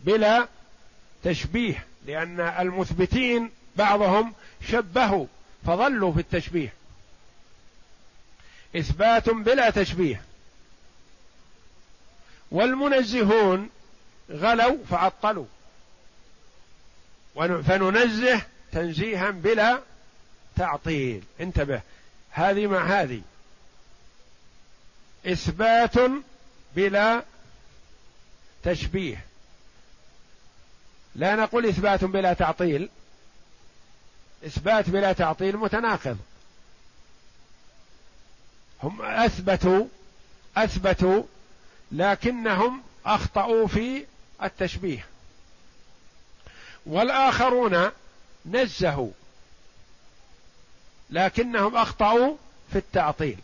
بلا 0.00 0.48
تشبيه. 1.24 1.86
لأن 2.06 2.40
المثبتين 2.40 3.50
بعضهم 3.76 4.34
شبهوا 4.68 5.26
فظلوا 5.66 6.12
في 6.12 6.20
التشبيه. 6.20 6.72
إثبات 8.76 9.30
بلا 9.30 9.70
تشبيه. 9.70 10.22
والمنزهون 12.50 13.70
غلوا 14.30 14.76
فعطلوا. 14.90 15.46
فننزه 17.36 18.42
تنزيها 18.72 19.30
بلا 19.30 19.80
تعطيل. 20.56 21.24
انتبه. 21.40 21.80
هذه 22.30 22.66
مع 22.66 23.02
هذه. 23.02 23.22
إثبات 25.26 25.94
بلا 26.76 27.22
تشبيه. 28.62 29.24
لا 31.14 31.36
نقول 31.36 31.66
إثبات 31.66 32.04
بلا 32.04 32.32
تعطيل. 32.32 32.88
إثبات 34.44 34.90
بلا 34.90 35.12
تعطيل 35.12 35.56
متناقض. 35.56 36.18
هم 38.82 39.02
أثبتوا 39.02 39.84
أثبتوا 40.56 41.22
لكنهم 41.92 42.82
أخطأوا 43.06 43.66
في 43.66 44.04
التشبيه. 44.42 45.06
والآخرون 46.86 47.90
نزهوا 48.46 49.10
لكنهم 51.10 51.76
أخطأوا 51.76 52.36
في 52.72 52.78
التعطيل. 52.78 53.38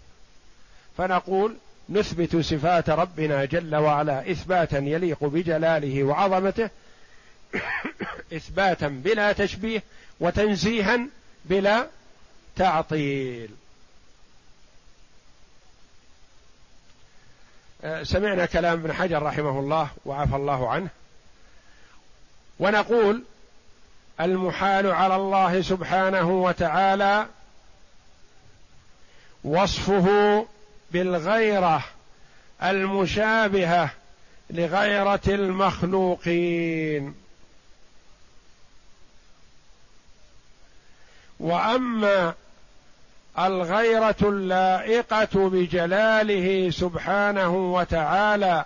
فنقول 0.98 1.56
نثبت 1.88 2.36
صفات 2.36 2.90
ربنا 2.90 3.44
جل 3.44 3.76
وعلا 3.76 4.30
إثباتا 4.30 4.78
يليق 4.78 5.24
بجلاله 5.24 6.04
وعظمته 6.04 6.70
إثباتا 8.32 8.88
بلا 8.88 9.32
تشبيه 9.32 9.82
وتنزيها 10.22 11.00
بلا 11.44 11.86
تعطيل. 12.56 13.50
آه، 17.84 18.02
سمعنا 18.02 18.46
كلام 18.46 18.78
ابن 18.78 18.92
حجر 18.92 19.22
رحمه 19.22 19.58
الله 19.58 19.90
وعفى 20.04 20.36
الله 20.36 20.70
عنه. 20.70 20.88
ونقول 22.58 23.22
المحال 24.20 24.86
على 24.86 25.16
الله 25.16 25.62
سبحانه 25.62 26.30
وتعالى 26.30 27.26
وصفه 29.44 30.46
بالغيرة 30.90 31.84
المشابهة 32.62 33.90
لغيرة 34.50 35.20
المخلوقين. 35.28 37.14
وأما 41.42 42.34
الغيرة 43.38 44.16
اللائقة 44.22 45.50
بجلاله 45.50 46.70
سبحانه 46.70 47.56
وتعالى 47.74 48.64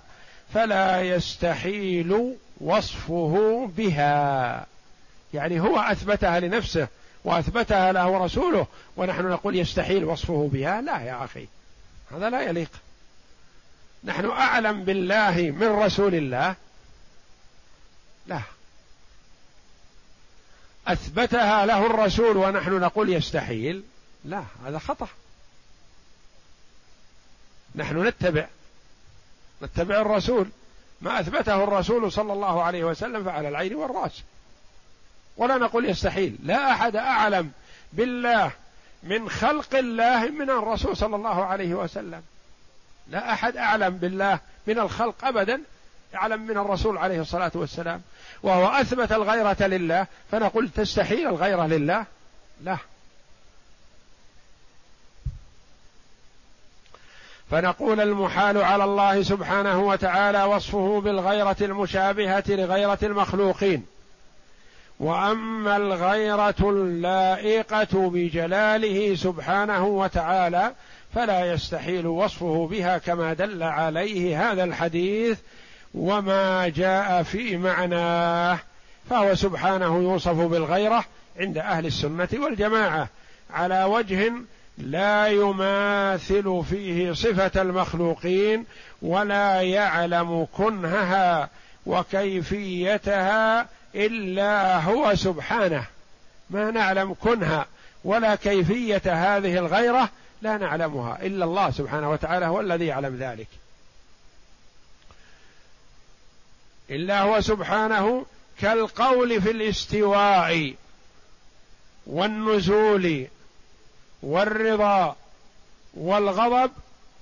فلا 0.54 1.02
يستحيل 1.02 2.36
وصفه 2.60 3.66
بها. 3.76 4.66
يعني 5.34 5.60
هو 5.60 5.80
أثبتها 5.80 6.40
لنفسه 6.40 6.88
وأثبتها 7.24 7.92
له 7.92 8.24
رسوله 8.24 8.66
ونحن 8.96 9.22
نقول 9.22 9.56
يستحيل 9.56 10.04
وصفه 10.04 10.50
بها. 10.52 10.80
لا 10.80 11.00
يا 11.00 11.24
أخي 11.24 11.48
هذا 12.12 12.30
لا 12.30 12.42
يليق. 12.42 12.70
نحن 14.04 14.30
أعلم 14.30 14.84
بالله 14.84 15.54
من 15.60 15.68
رسول 15.68 16.14
الله. 16.14 16.54
لا. 18.26 18.40
أثبتها 20.86 21.66
له 21.66 21.86
الرسول 21.86 22.36
ونحن 22.36 22.70
نقول 22.70 23.12
يستحيل. 23.12 23.82
لا 24.24 24.42
هذا 24.66 24.78
خطأ. 24.78 25.08
نحن 27.74 28.06
نتبع 28.06 28.46
نتبع 29.62 30.00
الرسول. 30.00 30.46
ما 31.00 31.20
أثبته 31.20 31.64
الرسول 31.64 32.12
صلى 32.12 32.32
الله 32.32 32.62
عليه 32.62 32.84
وسلم 32.84 33.24
فعلى 33.24 33.48
العين 33.48 33.74
والرأس. 33.74 34.22
ولا 35.36 35.56
نقول 35.58 35.90
يستحيل. 35.90 36.36
لا 36.42 36.72
أحد 36.72 36.96
أعلم 36.96 37.52
بالله 37.92 38.50
من 39.02 39.30
خلق 39.30 39.74
الله 39.74 40.28
من 40.30 40.50
الرسول 40.50 40.96
صلى 40.96 41.16
الله 41.16 41.44
عليه 41.44 41.74
وسلم. 41.74 42.22
لا 43.08 43.32
أحد 43.32 43.56
أعلم 43.56 43.96
بالله 43.96 44.38
من 44.66 44.78
الخلق 44.78 45.24
أبدا 45.24 45.60
أعلم 46.14 46.40
من 46.42 46.58
الرسول 46.58 46.98
عليه 46.98 47.20
الصلاة 47.20 47.52
والسلام. 47.54 48.02
وهو 48.42 48.66
أثبت 48.66 49.12
الغيرة 49.12 49.66
لله 49.66 50.06
فنقول 50.32 50.68
تستحيل 50.68 51.28
الغيرة 51.28 51.66
لله؟ 51.66 52.04
لا. 52.64 52.76
فنقول 57.50 58.00
المحال 58.00 58.58
على 58.58 58.84
الله 58.84 59.22
سبحانه 59.22 59.80
وتعالى 59.80 60.44
وصفه 60.44 61.00
بالغيرة 61.00 61.56
المشابهة 61.60 62.44
لغيرة 62.48 62.98
المخلوقين. 63.02 63.86
وأما 65.00 65.76
الغيرة 65.76 66.70
اللائقة 66.70 68.10
بجلاله 68.10 69.14
سبحانه 69.14 69.86
وتعالى 69.86 70.72
فلا 71.14 71.52
يستحيل 71.52 72.06
وصفه 72.06 72.68
بها 72.70 72.98
كما 72.98 73.32
دل 73.32 73.62
عليه 73.62 74.52
هذا 74.52 74.64
الحديث 74.64 75.38
وما 75.96 76.68
جاء 76.68 77.22
في 77.22 77.56
معناه 77.56 78.58
فهو 79.10 79.34
سبحانه 79.34 79.98
يوصف 79.98 80.34
بالغيرة 80.34 81.04
عند 81.40 81.58
أهل 81.58 81.86
السنة 81.86 82.28
والجماعة 82.32 83.08
على 83.50 83.84
وجه 83.84 84.32
لا 84.78 85.26
يماثل 85.26 86.62
فيه 86.70 87.12
صفة 87.12 87.62
المخلوقين 87.62 88.64
ولا 89.02 89.60
يعلم 89.62 90.46
كنهها 90.56 91.48
وكيفيتها 91.86 93.66
إلا 93.94 94.80
هو 94.80 95.14
سبحانه. 95.14 95.84
ما 96.50 96.70
نعلم 96.70 97.14
كنها 97.14 97.66
ولا 98.04 98.34
كيفية 98.34 99.02
هذه 99.06 99.58
الغيرة 99.58 100.08
لا 100.42 100.56
نعلمها 100.56 101.18
إلا 101.22 101.44
الله 101.44 101.70
سبحانه 101.70 102.10
وتعالى 102.10 102.46
هو 102.46 102.60
الذي 102.60 102.86
يعلم 102.86 103.16
ذلك. 103.16 103.48
إلا 106.90 107.20
هو 107.20 107.40
سبحانه 107.40 108.26
كالقول 108.60 109.42
في 109.42 109.50
الاستواء 109.50 110.74
والنزول 112.06 113.26
والرضا 114.22 115.16
والغضب 115.94 116.70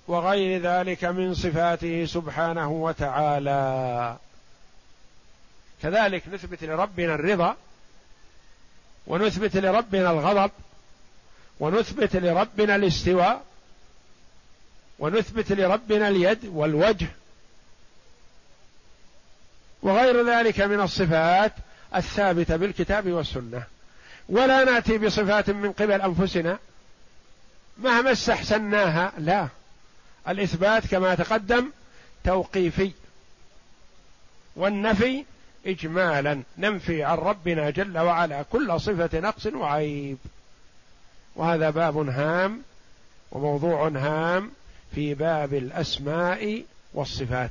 وغير 0.09 0.61
ذلك 0.61 1.05
من 1.05 1.35
صفاته 1.35 2.07
سبحانه 2.07 2.71
وتعالى. 2.71 4.17
كذلك 5.83 6.23
نثبت 6.29 6.65
لربنا 6.65 7.15
الرضا 7.15 7.57
ونثبت 9.07 9.57
لربنا 9.57 10.11
الغضب 10.11 10.51
ونثبت 11.61 12.17
لربنا 12.17 12.77
الاستواء 12.77 13.43
ونثبت 14.99 15.53
لربنا 15.53 16.09
اليد 16.09 16.45
والوجه 16.45 17.07
وغير 19.85 20.30
ذلك 20.30 20.61
من 20.61 20.80
الصفات 20.80 21.53
الثابتة 21.95 22.57
بالكتاب 22.57 23.12
والسنة. 23.12 23.62
ولا 24.28 24.64
نأتي 24.64 24.99
بصفات 24.99 25.51
من 25.51 25.72
قبل 25.72 26.03
أنفسنا. 26.03 26.59
مهما 27.78 28.12
استحسناها 28.12 29.12
لا. 29.18 29.49
الإثبات 30.28 30.87
كما 30.87 31.14
تقدم 31.14 31.70
توقيفي. 32.24 32.91
والنفي 34.57 35.24
اجمالا. 35.66 36.43
ننفي 36.59 37.05
عن 37.05 37.16
ربنا 37.16 37.70
جل 37.70 37.99
وعلا 37.99 38.43
كل 38.43 38.80
صفة 38.80 39.20
نقص 39.20 39.47
وعيب. 39.47 40.18
وهذا 41.37 41.70
باب 41.70 42.09
هام 42.09 42.62
وموضوع 43.32 43.89
هام 43.89 44.51
في 44.95 45.14
باب 45.14 45.55
الأسماء 45.55 46.64
والصفات. 46.95 47.51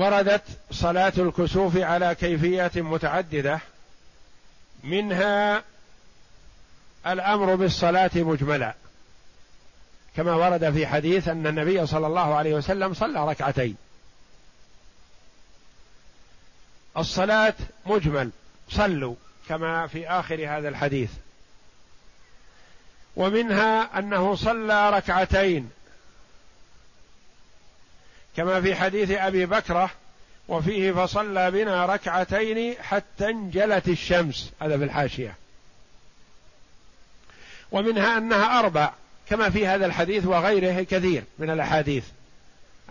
وردت 0.00 0.42
صلاة 0.70 1.12
الكسوف 1.18 1.76
على 1.76 2.14
كيفيات 2.14 2.78
متعددة 2.78 3.60
منها 4.84 5.62
الأمر 7.06 7.54
بالصلاة 7.54 8.10
مجملا. 8.14 8.74
كما 10.16 10.34
ورد 10.34 10.72
في 10.72 10.86
حديث 10.86 11.28
أن 11.28 11.46
النبي 11.46 11.86
صلى 11.86 12.06
الله 12.06 12.34
عليه 12.34 12.54
وسلم 12.54 12.94
صلى 12.94 13.28
ركعتين. 13.28 13.76
الصلاة 16.96 17.54
مجمل 17.86 18.30
صلوا 18.70 19.14
كما 19.48 19.86
في 19.86 20.08
آخر 20.08 20.58
هذا 20.58 20.68
الحديث. 20.68 21.10
ومنها 23.16 23.98
أنه 23.98 24.34
صلى 24.34 24.90
ركعتين 24.90 25.70
كما 28.36 28.60
في 28.60 28.74
حديث 28.74 29.10
أبي 29.10 29.46
بكرة 29.46 29.90
وفيه 30.48 30.92
فصلى 30.92 31.50
بنا 31.50 31.86
ركعتين 31.86 32.74
حتى 32.82 33.28
انجلت 33.28 33.88
الشمس. 33.88 34.50
هذا 34.62 34.78
في 34.78 34.84
الحاشية. 34.84 35.34
ومنها 37.72 38.18
أنها 38.18 38.58
أربع 38.58 38.92
كما 39.28 39.50
في 39.50 39.66
هذا 39.66 39.86
الحديث 39.86 40.26
وغيره 40.26 40.82
كثير 40.82 41.24
من 41.38 41.50
الأحاديث. 41.50 42.04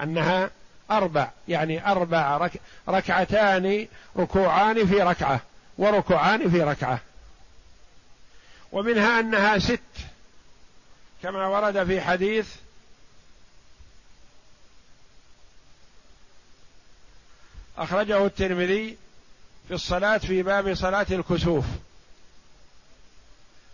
أنها 0.03 0.49
أربع 0.91 1.29
يعني 1.47 1.91
أربع 1.91 2.37
رك 2.37 2.51
ركعتان 2.89 3.87
ركوعان 4.17 4.87
في 4.87 5.01
ركعة 5.01 5.41
وركوعان 5.77 6.49
في 6.49 6.61
ركعة. 6.61 6.99
ومنها 8.71 9.19
أنها 9.19 9.59
ست 9.59 9.79
كما 11.23 11.47
ورد 11.47 11.83
في 11.83 12.01
حديث 12.01 12.47
أخرجه 17.79 18.25
الترمذي 18.25 18.97
في 19.67 19.73
الصلاة 19.73 20.17
في 20.17 20.43
باب 20.43 20.73
صلاة 20.73 21.05
الكسوف. 21.11 21.65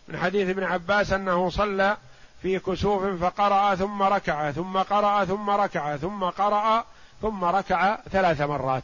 من 0.07 0.19
حديث 0.19 0.49
ابن 0.49 0.63
عباس 0.63 1.13
أنه 1.13 1.49
صلى 1.49 1.97
في 2.41 2.59
كسوف 2.59 3.23
فقرأ 3.23 3.75
ثم 3.75 4.03
ركع 4.03 4.51
ثم 4.51 4.77
قرأ 4.77 5.25
ثم 5.25 5.49
ركع 5.49 5.97
ثم 5.97 6.23
قرأ 6.23 6.85
ثم 7.21 7.43
ركع 7.43 7.97
ثلاث 8.11 8.41
مرات. 8.41 8.83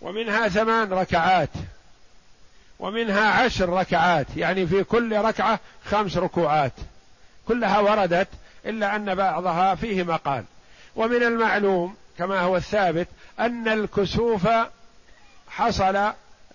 ومنها 0.00 0.48
ثمان 0.48 0.92
ركعات 0.92 1.50
ومنها 2.78 3.30
عشر 3.30 3.68
ركعات 3.68 4.26
يعني 4.36 4.66
في 4.66 4.84
كل 4.84 5.16
ركعة 5.16 5.60
خمس 5.84 6.16
ركوعات. 6.16 6.72
كلها 7.48 7.78
وردت 7.78 8.28
إلا 8.66 8.96
أن 8.96 9.14
بعضها 9.14 9.74
فيه 9.74 10.02
مقال. 10.02 10.44
ومن 10.96 11.22
المعلوم 11.22 12.01
كما 12.18 12.40
هو 12.40 12.56
الثابت 12.56 13.08
أن 13.40 13.68
الكسوف 13.68 14.48
حصل 15.48 16.12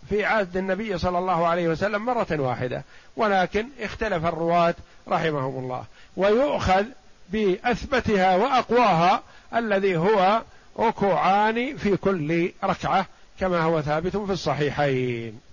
في 0.10 0.26
عهد 0.26 0.58
النبي 0.58 0.98
صلى 0.98 1.18
الله 1.18 1.48
عليه 1.48 1.68
وسلم 1.68 2.06
مرة 2.06 2.28
واحدة 2.32 2.84
ولكن 3.16 3.68
اختلف 3.80 4.26
الرواة 4.26 4.76
رحمهم 5.08 5.64
الله. 5.64 5.84
ويؤخذ 6.18 6.86
بأثبتها 7.30 8.36
وأقواها 8.36 9.24
الذي 9.56 9.98
هو 9.98 10.42
ركوعان 10.80 11.78
في 11.78 11.98
كل 11.98 12.52
ركعة 12.64 13.06
كما 13.40 13.62
هو 13.62 13.82
ثابت 13.82 14.18
في 14.18 14.32
الصحيحين. 14.32 15.47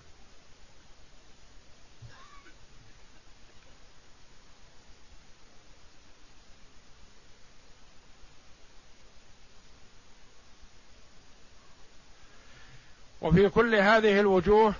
وفي 13.34 13.48
كل 13.48 13.74
هذه 13.74 14.20
الوجوه 14.20 14.74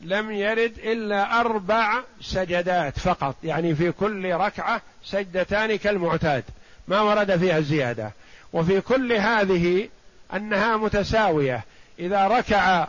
لم 0.00 0.30
يرد 0.30 0.78
إلا 0.78 1.40
أربع 1.40 2.00
سجدات 2.20 2.98
فقط 2.98 3.34
يعني 3.44 3.74
في 3.74 3.92
كل 3.92 4.32
ركعة 4.32 4.82
سجدتان 5.04 5.76
كالمعتاد 5.76 6.44
ما 6.88 7.00
ورد 7.00 7.36
فيها 7.36 7.58
الزيادة. 7.58 8.12
وفي 8.52 8.80
كل 8.80 9.12
هذه 9.12 9.88
أنها 10.34 10.76
متساوية 10.76 11.64
إذا 11.98 12.28
ركع 12.28 12.88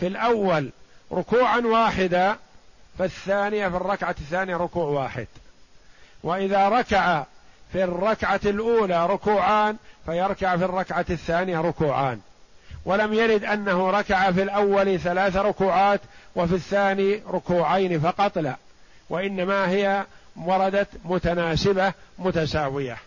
في 0.00 0.06
الأول 0.06 0.70
ركوعا 1.12 1.58
واحدا 1.58 2.36
فالثانية 2.98 3.68
في 3.68 3.76
الركعة 3.76 4.16
الثانية 4.20 4.56
ركوع 4.56 4.84
واحد. 4.84 5.26
وإذا 6.22 6.68
ركع 6.68 7.24
في 7.72 7.84
الركعة 7.84 8.40
الأولى 8.44 9.06
ركوعان 9.06 9.76
فيركع 10.06 10.56
في 10.56 10.64
الركعة 10.64 11.06
الثانية 11.10 11.60
ركوعان 11.60 12.20
ولم 12.84 13.14
يرد 13.14 13.44
أنه 13.44 13.90
ركع 13.90 14.32
في 14.32 14.42
الأول 14.42 15.00
ثلاث 15.00 15.36
ركوعات 15.36 16.00
وفي 16.36 16.54
الثاني 16.54 17.22
ركوعين 17.28 18.00
فقط 18.00 18.38
لا. 18.38 18.56
وإنما 19.10 19.68
هي 19.68 20.06
وردت 20.36 20.88
متناسبة 21.04 21.92
متساوية. 22.18 22.98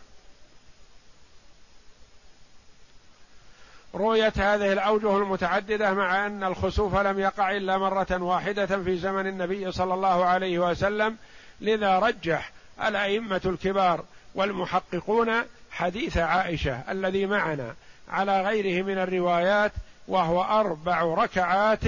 رويت 3.95 4.39
هذه 4.39 4.73
الأوجه 4.73 5.17
المتعددة 5.17 5.93
مع 5.93 6.25
أن 6.25 6.43
الخسوف 6.43 6.95
لم 6.95 7.19
يقع 7.19 7.51
إلا 7.51 7.77
مرة 7.77 8.21
واحدة 8.23 8.65
في 8.65 8.97
زمن 8.97 9.27
النبي 9.27 9.71
صلى 9.71 9.93
الله 9.93 10.25
عليه 10.25 10.59
وسلم 10.59 11.17
لذا 11.61 11.99
رجح 11.99 12.51
الأئمة 12.87 13.41
الكبار 13.45 14.03
والمحققون 14.35 15.31
حديث 15.71 16.17
عائشة 16.17 16.81
الذي 16.89 17.25
معنا. 17.25 17.75
على 18.09 18.41
غيره 18.41 18.83
من 18.83 18.97
الروايات 18.97 19.71
وهو 20.07 20.41
أربع 20.41 21.03
ركعات 21.03 21.83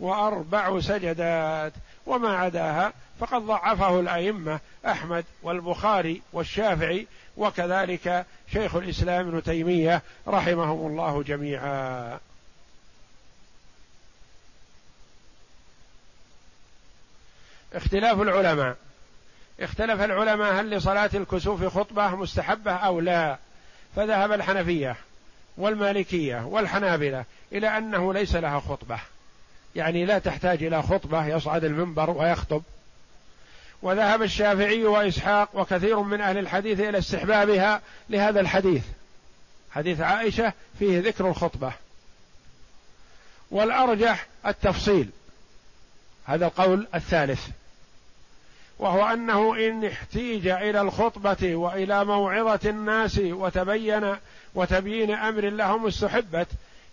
وأربع 0.00 0.80
سجدات 0.80 1.72
وما 2.06 2.36
عداها 2.36 2.92
فقد 3.20 3.42
ضعفه 3.42 4.00
الأئمة 4.00 4.60
أحمد 4.86 5.24
والبخاري 5.42 6.22
والشافعي 6.32 7.06
وكذلك 7.36 8.26
شيخ 8.52 8.76
الإسلام 8.76 9.28
ابن 9.28 9.42
تيمية 9.42 10.02
رحمهم 10.28 10.86
الله 10.86 11.22
جميعا. 11.22 12.18
اختلاف 17.72 18.20
العلماء. 18.20 18.76
اختلف 19.60 20.00
العلماء 20.00 20.52
هل 20.52 20.70
لصلاة 20.70 21.10
الكسوف 21.14 21.64
خطبة 21.78 22.08
مستحبة 22.08 22.72
أو 22.72 23.00
لا؟ 23.00 23.38
فذهب 23.96 24.32
الحنفية. 24.32 24.96
والمالكية 25.60 26.46
والحنابلة 26.46 27.24
إلى 27.52 27.78
أنه 27.78 28.12
ليس 28.12 28.34
لها 28.34 28.60
خطبة. 28.60 28.98
يعني 29.74 30.04
لا 30.04 30.18
تحتاج 30.18 30.62
إلى 30.62 30.82
خطبة 30.82 31.26
يصعد 31.26 31.64
المنبر 31.64 32.10
ويخطب. 32.10 32.62
وذهب 33.82 34.22
الشافعي 34.22 34.84
وإسحاق 34.84 35.48
وكثير 35.54 36.00
من 36.00 36.20
أهل 36.20 36.38
الحديث 36.38 36.80
إلى 36.80 36.98
استحبابها 36.98 37.82
لهذا 38.10 38.40
الحديث. 38.40 38.84
حديث 39.70 40.00
عائشة 40.00 40.52
فيه 40.78 41.00
ذكر 41.00 41.28
الخطبة. 41.28 41.72
والأرجح 43.50 44.26
التفصيل. 44.46 45.08
هذا 46.24 46.46
القول 46.46 46.86
الثالث. 46.94 47.48
وهو 48.80 49.06
أنه 49.06 49.56
إن 49.56 49.84
احتيج 49.84 50.48
إلى 50.48 50.80
الخطبة 50.80 51.56
وإلى 51.56 52.04
موعظة 52.04 52.70
الناس 52.70 53.18
وتبين 53.18 54.14
وتبيين 54.54 55.10
أمر 55.10 55.48
لهم 55.48 55.86
استحبت 55.86 56.46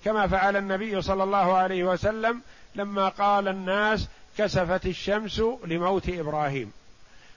كما 0.06 0.28
فعل 0.28 0.58
النبي 0.58 1.02
صلى 1.02 1.24
الله 1.24 1.58
عليه 1.58 1.84
وسلم 1.84 2.42
لما 2.76 3.10
قال 3.10 3.48
الناس 3.48 4.08
كسفت 4.38 4.86
الشمس 4.86 5.42
لموت 5.66 6.10
إبراهيم. 6.10 6.72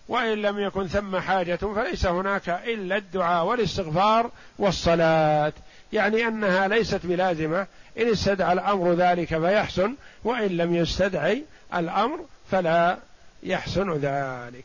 وإن 0.08 0.42
لم 0.42 0.58
يكن 0.58 0.86
ثم 0.86 1.16
حاجة 1.16 1.56
فليس 1.56 2.06
هناك 2.06 2.48
إلا 2.48 2.96
الدعاء 2.96 3.46
والاستغفار 3.46 4.30
والصلاة. 4.58 5.52
يعني 5.92 6.28
أنها 6.28 6.68
ليست 6.68 7.00
بلازمة. 7.06 7.66
إن 7.98 8.08
استدعى 8.08 8.52
الأمر 8.52 8.92
ذلك 8.92 9.38
فيحسن 9.38 9.94
وإن 10.24 10.56
لم 10.56 10.74
يستدعي 10.74 11.44
الأمر 11.74 12.20
فلا 12.50 12.98
يحسن 13.42 13.92
ذلك. 13.92 14.64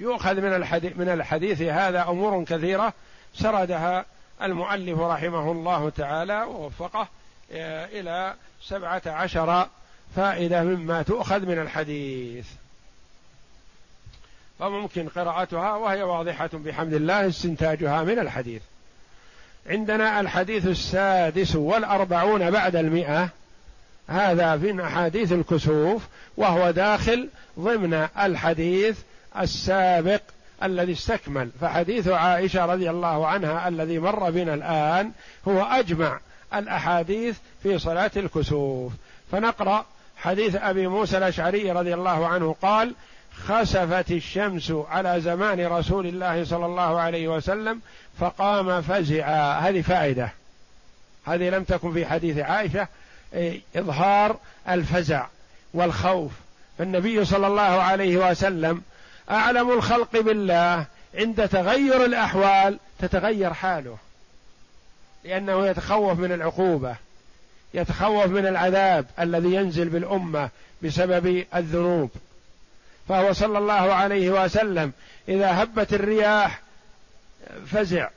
يؤخذ 0.00 0.34
من 0.34 0.54
الحديث 0.54 0.96
من 0.96 1.08
الحديث 1.08 1.62
هذا 1.62 2.02
أمور 2.02 2.44
كثيرة 2.44 2.92
سردها 3.34 4.04
المؤلف 4.42 4.98
رحمه 4.98 5.52
الله 5.52 5.90
تعالى 5.90 6.42
ووفقه 6.42 7.08
آه، 7.52 7.86
إلى 7.86 8.34
سبعة 8.62 9.02
عشر 9.06 9.68
فائدة 10.16 10.62
مما 10.62 11.02
تؤخذ 11.02 11.46
من 11.46 11.58
الحديث. 11.58 12.46
فممكن 14.58 15.08
قراءتها 15.08 15.74
وهي 15.74 16.02
واضحة 16.02 16.50
بحمد 16.52 16.92
الله 16.92 17.28
استنتاجها 17.28 18.02
من 18.02 18.18
الحديث. 18.18 18.62
عندنا 19.66 20.20
الحديث 20.20 20.66
السادس 20.66 21.56
والأربعون 21.56 22.50
بعد 22.50 22.76
المئة. 22.76 23.28
هذا 24.08 24.56
من 24.56 24.80
أحاديث 24.80 25.32
الكسوف 25.32 26.02
وهو 26.36 26.70
داخل 26.70 27.28
ضمن 27.58 28.08
الحديث 28.18 28.98
السابق 29.40 30.20
الذي 30.62 30.92
استكمل. 30.92 31.50
فحديث 31.60 32.08
عائشة 32.08 32.66
رضي 32.66 32.90
الله 32.90 33.26
عنها 33.26 33.68
الذي 33.68 33.98
مر 33.98 34.30
بنا 34.30 34.54
الآن 34.54 35.10
هو 35.48 35.62
أجمع 35.62 36.20
الأحاديث 36.54 37.36
في 37.62 37.78
صلاة 37.78 38.10
الكسوف. 38.16 38.92
فنقرأ 39.32 39.86
حديث 40.16 40.56
أبي 40.56 40.86
موسى 40.86 41.18
الأشعري 41.18 41.72
رضي 41.72 41.94
الله 41.94 42.26
عنه 42.26 42.56
قال 42.62 42.94
خسفت 43.46 44.10
الشمس 44.10 44.72
على 44.90 45.20
زمان 45.20 45.66
رسول 45.66 46.06
الله 46.06 46.44
صلى 46.44 46.66
الله 46.66 47.00
عليه 47.00 47.28
وسلم 47.28 47.80
فقام 48.20 48.82
فزعا. 48.82 49.58
هذه 49.58 49.80
فائدة. 49.80 50.32
هذه 51.26 51.50
لم 51.50 51.64
تكن 51.64 51.92
في 51.92 52.06
حديث 52.06 52.38
عائشة 52.38 52.88
إظهار 53.76 54.36
الفزع 54.68 55.26
والخوف. 55.74 56.32
فالنبي 56.78 57.24
صلى 57.24 57.46
الله 57.46 57.62
عليه 57.62 58.30
وسلم 58.30 58.82
أعلم 59.30 59.70
الخلق 59.70 60.20
بالله 60.20 60.86
عند 61.14 61.48
تغير 61.48 62.04
الأحوال 62.04 62.78
تتغير 62.98 63.54
حاله 63.54 63.96
لأنه 65.24 65.66
يتخوف 65.66 66.18
من 66.18 66.32
العقوبة 66.32 66.96
يتخوف 67.74 68.26
من 68.26 68.46
العذاب 68.46 69.06
الذي 69.20 69.54
ينزل 69.54 69.88
بالأمة 69.88 70.48
بسبب 70.82 71.44
الذنوب. 71.54 72.10
فهو 73.08 73.32
صلى 73.32 73.58
الله 73.58 73.94
عليه 73.94 74.44
وسلم 74.44 74.92
إذا 75.28 75.62
هبت 75.62 75.92
الرياح 75.94 76.60
فزع 77.66 78.08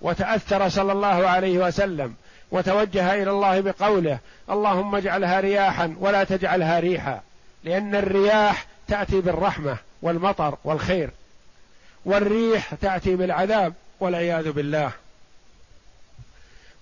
وتأثر 0.00 0.68
صلى 0.68 0.92
الله 0.92 1.28
عليه 1.28 1.58
وسلم. 1.58 2.14
وتوجه 2.50 3.14
إلى 3.14 3.30
الله 3.30 3.60
بقوله 3.60 4.18
اللهم 4.50 4.94
اجعلها 4.94 5.40
رياحا 5.40 5.96
ولا 6.00 6.24
تجعلها 6.24 6.80
ريحا 6.80 7.20
لأن 7.64 7.94
الرياح 7.94 8.66
تأتي 8.88 9.20
بالرحمة 9.20 9.76
والمطر 10.02 10.58
والخير 10.64 11.10
والريح 12.04 12.74
تأتي 12.74 13.16
بالعذاب 13.16 13.74
والعياذ 14.00 14.52
بالله. 14.52 14.90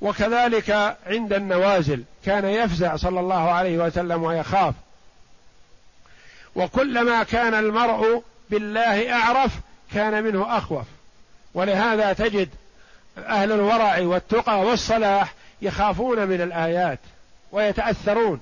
وكذلك 0.01 0.97
عند 1.07 1.33
النوازل 1.33 2.05
كان 2.27 2.45
يفزع 2.45 2.97
صلى 2.97 3.21
الله 3.21 3.51
عليه 3.51 3.79
وسلم 3.79 4.23
ويخاف. 4.23 4.75
وكلما 6.55 7.23
كان 7.23 7.55
المرء 7.55 8.23
بالله 8.51 9.13
أعرف 9.13 9.53
كان 9.95 10.25
منه 10.25 10.59
أخوف. 10.59 10.87
ولهذا 11.55 12.13
تجد 12.13 12.49
أهل 13.19 13.53
الورع 13.53 14.01
والتقى 14.01 14.61
والصلاح 14.61 15.35
يخافون 15.65 16.27
من 16.27 16.41
الآيات 16.41 16.99
ويتأثرون. 17.53 18.41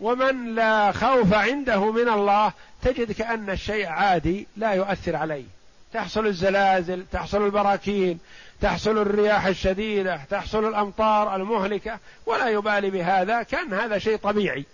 ومن 0.00 0.54
لا 0.54 0.92
خوف 0.92 1.34
عنده 1.34 1.92
من 1.92 2.08
الله 2.08 2.52
تجد 2.82 3.12
كأن 3.12 3.50
الشيء 3.50 3.86
عادي 3.86 4.46
لا 4.56 4.72
يؤثر 4.72 5.16
عليه. 5.16 5.44
تحصل 5.92 6.26
الزلازل 6.26 7.04
تحصل 7.12 7.44
البراكين 7.44 8.18
تحصل 8.60 8.98
الرياح 8.98 9.46
الشديدة 9.46 10.20
تحصل 10.30 10.68
الأمطار 10.68 11.36
المهلكة 11.36 11.98
ولا 12.26 12.48
يبالي 12.48 12.90
بهذا 12.90 13.42
كأن 13.42 13.74
هذا 13.74 13.98
شيء 13.98 14.16
طبيعي. 14.16 14.64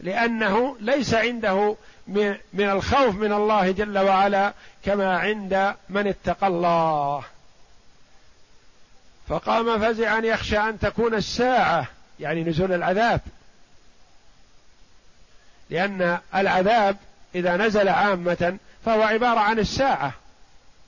لأنه 0.00 0.76
ليس 0.80 1.14
عنده 1.14 1.76
من 2.52 2.68
الخوف 2.70 3.14
من 3.14 3.32
الله 3.32 3.70
جل 3.70 3.98
وعلا 3.98 4.52
كما 4.84 5.18
عند 5.18 5.74
من 5.88 6.06
اتقى 6.06 6.46
الله. 6.46 7.24
فقام 9.34 9.80
فزعا 9.80 10.20
يخشى 10.20 10.58
أن 10.58 10.78
تكون 10.78 11.14
الساعة 11.14 11.86
يعني 12.20 12.44
نزول 12.44 12.72
العذاب. 12.72 13.20
لأن 15.70 16.18
العذاب 16.34 16.96
إذا 17.34 17.56
نزل 17.56 17.88
عامة 17.88 18.58
فهو 18.84 19.02
عبارة 19.02 19.40
عن 19.40 19.58
الساعة. 19.58 20.12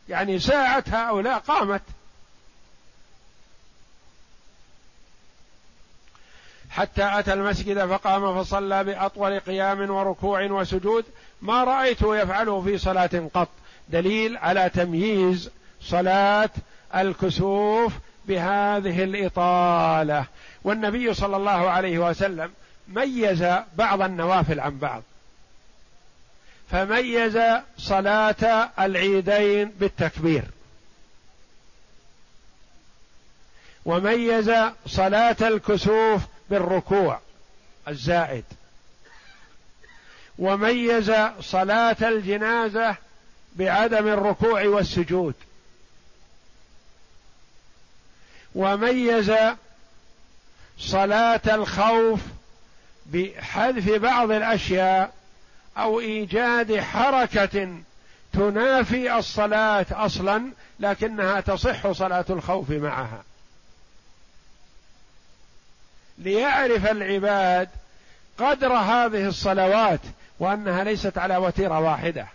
يعني 0.09 0.39
ساعة 0.39 0.85
هؤلاء 0.89 1.39
قامت. 1.39 1.83
حتى 6.71 7.19
أتى 7.19 7.33
المسجد 7.33 7.87
فقام 7.87 8.43
فصلى 8.43 8.85
بأطول 8.85 9.41
قيام 9.41 9.91
وركوع 9.91 10.43
وسجود. 10.43 11.05
ما 11.43 11.65
رأيته 11.65 12.17
يفعله 12.17 12.63
في 12.63 12.79
صلاة 12.79 13.29
قط. 13.35 13.49
دليل 13.89 14.37
على 14.37 14.71
تمييز 14.75 15.51
صلاة 15.81 16.51
الكسوف 16.95 17.93
بهذه 18.29 19.05
الإطالة. 19.05 20.27
والنبي 20.65 21.15
صلى 21.15 21.37
الله 21.37 21.71
عليه 21.71 21.99
وسلم 21.99 22.53
ميز 22.89 23.45
بعض 23.77 24.03
النوافل 24.03 24.61
عن 24.61 24.79
بعض. 24.79 25.03
فميز 26.71 27.39
صلاة 27.79 28.71
العيدين 28.81 29.73
بالتكبير. 29.81 30.45
وميز 33.85 34.53
صلاة 34.87 35.37
الكسوف 35.41 36.23
بالركوع 36.51 37.21
الزائد. 37.89 38.45
وميز 40.39 41.13
صلاة 41.41 41.97
الجنازة 42.03 42.97
بعدم 43.57 44.09
الركوع 44.09 44.65
والسجود. 44.65 45.35
وميز 48.57 49.33
صلاة 50.79 51.41
الخوف 51.47 52.21
بحذف 53.07 53.91
بعض 53.91 54.31
الأشياء 54.31 55.13
أو 55.79 56.01
إيجاد 56.01 56.81
حركة 56.81 57.79
تنافي 58.33 59.19
الصلاة 59.19 59.87
أصلا 59.91 60.53
لكنها 60.81 61.41
تصح 61.41 61.91
صلاة 61.93 62.25
الخوف 62.31 62.71
معها. 62.71 63.23
ليعرف 66.19 66.91
العباد 66.91 67.69
قدر 68.39 68.73
هذه 68.73 69.29
الصلوات 69.29 70.01
وأنها 70.39 70.85
ليست 70.85 71.19
على 71.19 71.37
وتيرة 71.37 71.81
واحدة. 71.81 72.27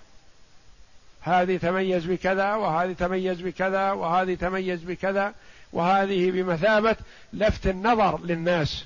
هذه 1.22 1.58
تميز 1.58 2.06
بكذا 2.06 2.54
وهذه 2.54 2.94
تميز 2.94 3.42
بكذا 3.42 3.92
وهذه 3.92 4.36
تميز 4.36 4.84
بكذا. 4.84 5.34
وهذه 5.74 6.32
بمثابة 6.32 6.96
لفت 7.34 7.68
النظر 7.68 8.20
للناس. 8.24 8.86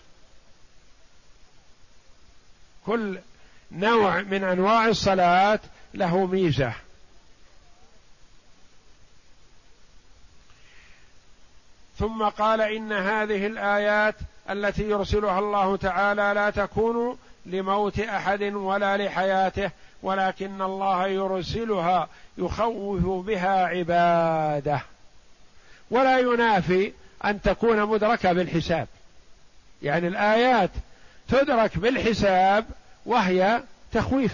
كل 2.86 3.20
نوع 3.72 4.22
من 4.22 4.44
أنواع 4.44 4.88
الصلاة 4.88 5.60
له 5.94 6.26
ميزة. 6.26 6.74
ثم 12.00 12.24
قال 12.24 12.62
إن 12.62 12.92
هذه 12.92 13.48
الآيات 13.48 14.16
التي 14.50 14.84
يرسلها 14.84 15.40
الله 15.40 15.78
تعالى 15.78 16.32
لا 16.36 16.50
تكون 16.50 17.18
لموت 17.46 18.00
أحد 18.00 18.44
ولا 18.44 18.98
لحياته 18.98 19.72
ولكن 20.04 20.62
الله 20.62 21.08
يرسلها 21.08 22.10
يخوف 22.38 23.26
بها 23.26 23.66
عباده. 23.66 24.82
ولا 25.92 26.20
ينافي 26.20 26.94
أن 27.26 27.42
تكون 27.42 27.86
مدركة 27.86 28.34
بالحساب. 28.34 28.88
يعني 29.82 30.08
الآيات 30.08 30.70
تدرك 31.28 31.78
بالحساب 31.78 32.66
وهي 33.06 33.62
تخويف 33.92 34.34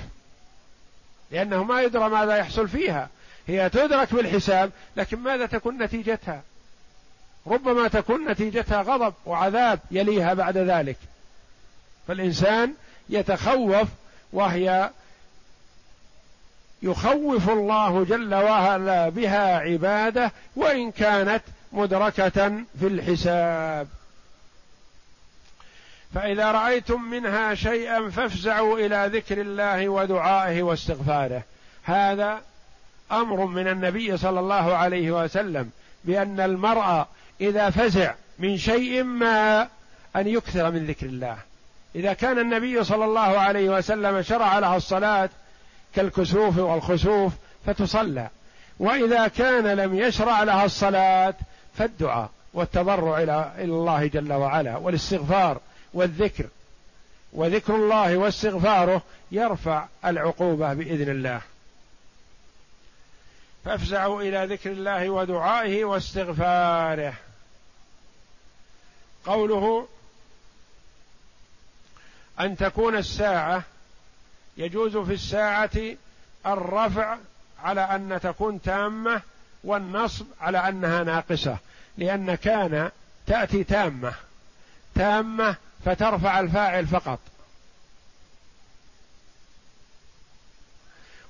لأنه 1.31 1.63
ما 1.63 1.81
يدرى 1.81 2.09
ماذا 2.09 2.37
يحصل 2.37 2.67
فيها. 2.67 3.09
هي 3.47 3.69
تدرك 3.69 4.13
بالحساب 4.13 4.71
لكن 4.97 5.19
ماذا 5.19 5.45
تكون 5.45 5.83
نتيجتها؟ 5.83 6.41
ربما 7.47 7.87
تكون 7.87 8.31
نتيجتها 8.31 8.81
غضب 8.81 9.13
وعذاب 9.25 9.79
يليها 9.91 10.33
بعد 10.33 10.57
ذلك. 10.57 10.97
فالإنسان 12.07 12.73
يتخوف 13.09 13.87
وهي 14.33 14.89
يخوف 16.81 17.49
الله 17.49 18.03
جل 18.03 18.35
وعلا 18.35 19.09
بها 19.09 19.59
عباده 19.59 20.31
وإن 20.55 20.91
كانت 20.91 21.41
مدركة 21.71 22.63
في 22.79 22.87
الحساب. 22.87 23.87
فإذا 26.15 26.51
رأيتم 26.51 27.01
منها 27.01 27.55
شيئا 27.55 28.09
فافزعوا 28.09 28.79
إلى 28.79 29.09
ذكر 29.13 29.41
الله 29.41 29.89
ودعائه 29.89 30.63
واستغفاره. 30.63 31.43
هذا 31.83 32.41
أمر 33.11 33.45
من 33.45 33.67
النبي 33.67 34.17
صلى 34.17 34.39
الله 34.39 34.75
عليه 34.75 35.23
وسلم 35.23 35.69
بأن 36.03 36.39
المرء 36.39 37.05
إذا 37.41 37.69
فزع 37.69 38.13
من 38.39 38.57
شيء 38.57 39.03
ما 39.03 39.67
أن 40.15 40.27
يكثر 40.27 40.71
من 40.71 40.85
ذكر 40.85 41.05
الله. 41.05 41.37
إذا 41.95 42.13
كان 42.13 42.39
النبي 42.39 42.83
صلى 42.83 43.05
الله 43.05 43.39
عليه 43.39 43.69
وسلم 43.69 44.21
شرع 44.21 44.59
لها 44.59 44.77
الصلاة 44.77 45.29
كالكسوف 45.95 46.57
والخسوف 46.57 47.33
فتصلى. 47.65 48.29
وإذا 48.79 49.27
كان 49.27 49.67
لم 49.67 49.95
يشرع 49.95 50.43
لها 50.43 50.65
الصلاة 50.65 51.33
فالدعاء 51.77 52.29
والتضرع 52.53 53.21
إلى 53.21 53.53
الله 53.57 54.07
جل 54.07 54.33
وعلا 54.33 54.77
والاستغفار 54.77 55.61
والذكر. 55.93 56.45
وذكر 57.33 57.75
الله 57.75 58.17
واستغفاره 58.17 59.01
يرفع 59.31 59.85
العقوبة 60.05 60.73
بإذن 60.73 61.09
الله. 61.09 61.41
فافزعوا 63.65 64.21
إلى 64.21 64.53
ذكر 64.53 64.71
الله 64.71 65.09
ودعائه 65.09 65.85
واستغفاره. 65.85 67.13
قوله 69.25 69.87
أن 72.39 72.57
تكون 72.57 72.97
الساعة 72.97 73.63
يجوز 74.61 74.97
في 74.97 75.13
الساعة 75.13 75.71
الرفع 76.45 77.17
على 77.63 77.81
أن 77.81 78.19
تكون 78.23 78.61
تامة 78.61 79.21
والنصب 79.63 80.25
على 80.41 80.57
أنها 80.57 81.03
ناقصة 81.03 81.57
لأن 81.97 82.35
كان 82.35 82.91
تأتي 83.27 83.63
تامة 83.63 84.13
تامة 84.95 85.55
فترفع 85.85 86.39
الفاعل 86.39 86.87
فقط. 86.87 87.19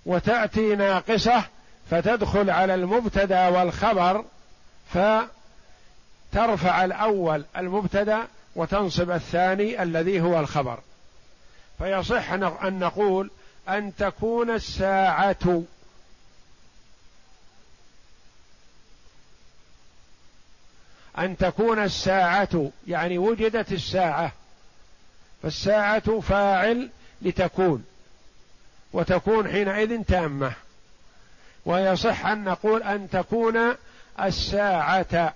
وتأتي 0.06 0.76
ناقصة 0.76 1.44
فتدخل 1.90 2.50
على 2.50 2.76
المبتدأ 2.76 3.48
والخبر 3.48 4.26
ف 4.94 4.98
ترفع 6.32 6.86
الأول 6.86 7.46
المبتدأ 7.58 8.28
وتنصب 8.56 9.12
الثاني 9.12 9.84
الذي 9.84 10.22
هو 10.22 10.40
الخبر. 10.40 10.80
فيصح 11.82 12.32
ان 12.32 12.80
نقول 12.80 13.32
أن 13.70 13.96
تكون 13.96 14.50
الساعة. 14.50 15.64
أن 21.18 21.38
تكون 21.38 21.84
الساعة 21.84 22.72
يعني 22.88 23.18
وجدت 23.18 23.72
الساعة. 23.72 24.32
فالساعة 25.44 26.20
فاعل 26.20 26.90
لتكون 27.22 27.86
وتكون 28.94 29.48
حينئذ 29.48 30.04
تامة. 30.04 30.54
ويصح 31.66 32.26
أن 32.26 32.44
نقول 32.44 32.84
أن 32.84 33.10
تكون 33.10 33.76
الساعة. 34.20 35.34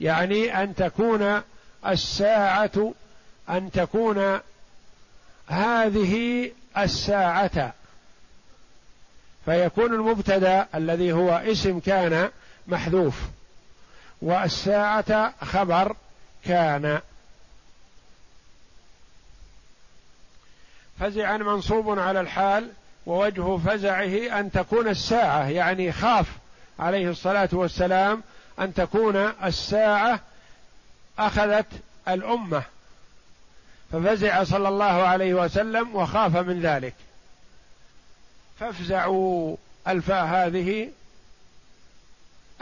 يعني 0.00 0.62
أن 0.62 0.74
تكون 0.74 1.42
الساعة 1.86 2.94
أن 3.48 3.70
تكون 3.70 4.40
هذه 5.46 6.52
الساعة. 6.78 7.72
فيكون 9.44 9.94
المبتدأ 9.94 10.66
الذي 10.74 11.12
هو 11.12 11.30
اسم 11.30 11.80
كان 11.80 12.30
محذوف 12.66 13.14
والساعة 14.22 15.34
خبر 15.44 15.96
كان. 16.44 17.00
فزعا 21.00 21.36
منصوب 21.36 21.98
على 21.98 22.20
الحال 22.20 22.70
ووجه 23.06 23.56
فزعه 23.56 24.40
أن 24.40 24.52
تكون 24.52 24.88
الساعة 24.88 25.48
يعني 25.48 25.92
خاف 25.92 26.26
عليه 26.78 27.10
الصلاة 27.10 27.48
والسلام 27.52 28.22
أن 28.60 28.74
تكون 28.74 29.16
الساعة 29.44 30.20
أخذت 31.18 31.66
الأمة. 32.08 32.62
ففزع 33.92 34.44
صلى 34.44 34.68
الله 34.68 34.84
عليه 34.84 35.34
وسلم 35.34 35.96
وخاف 35.96 36.36
من 36.36 36.60
ذلك. 36.60 36.94
فافزعوا 38.60 39.56
الفاء 39.88 40.24
هذه 40.24 40.88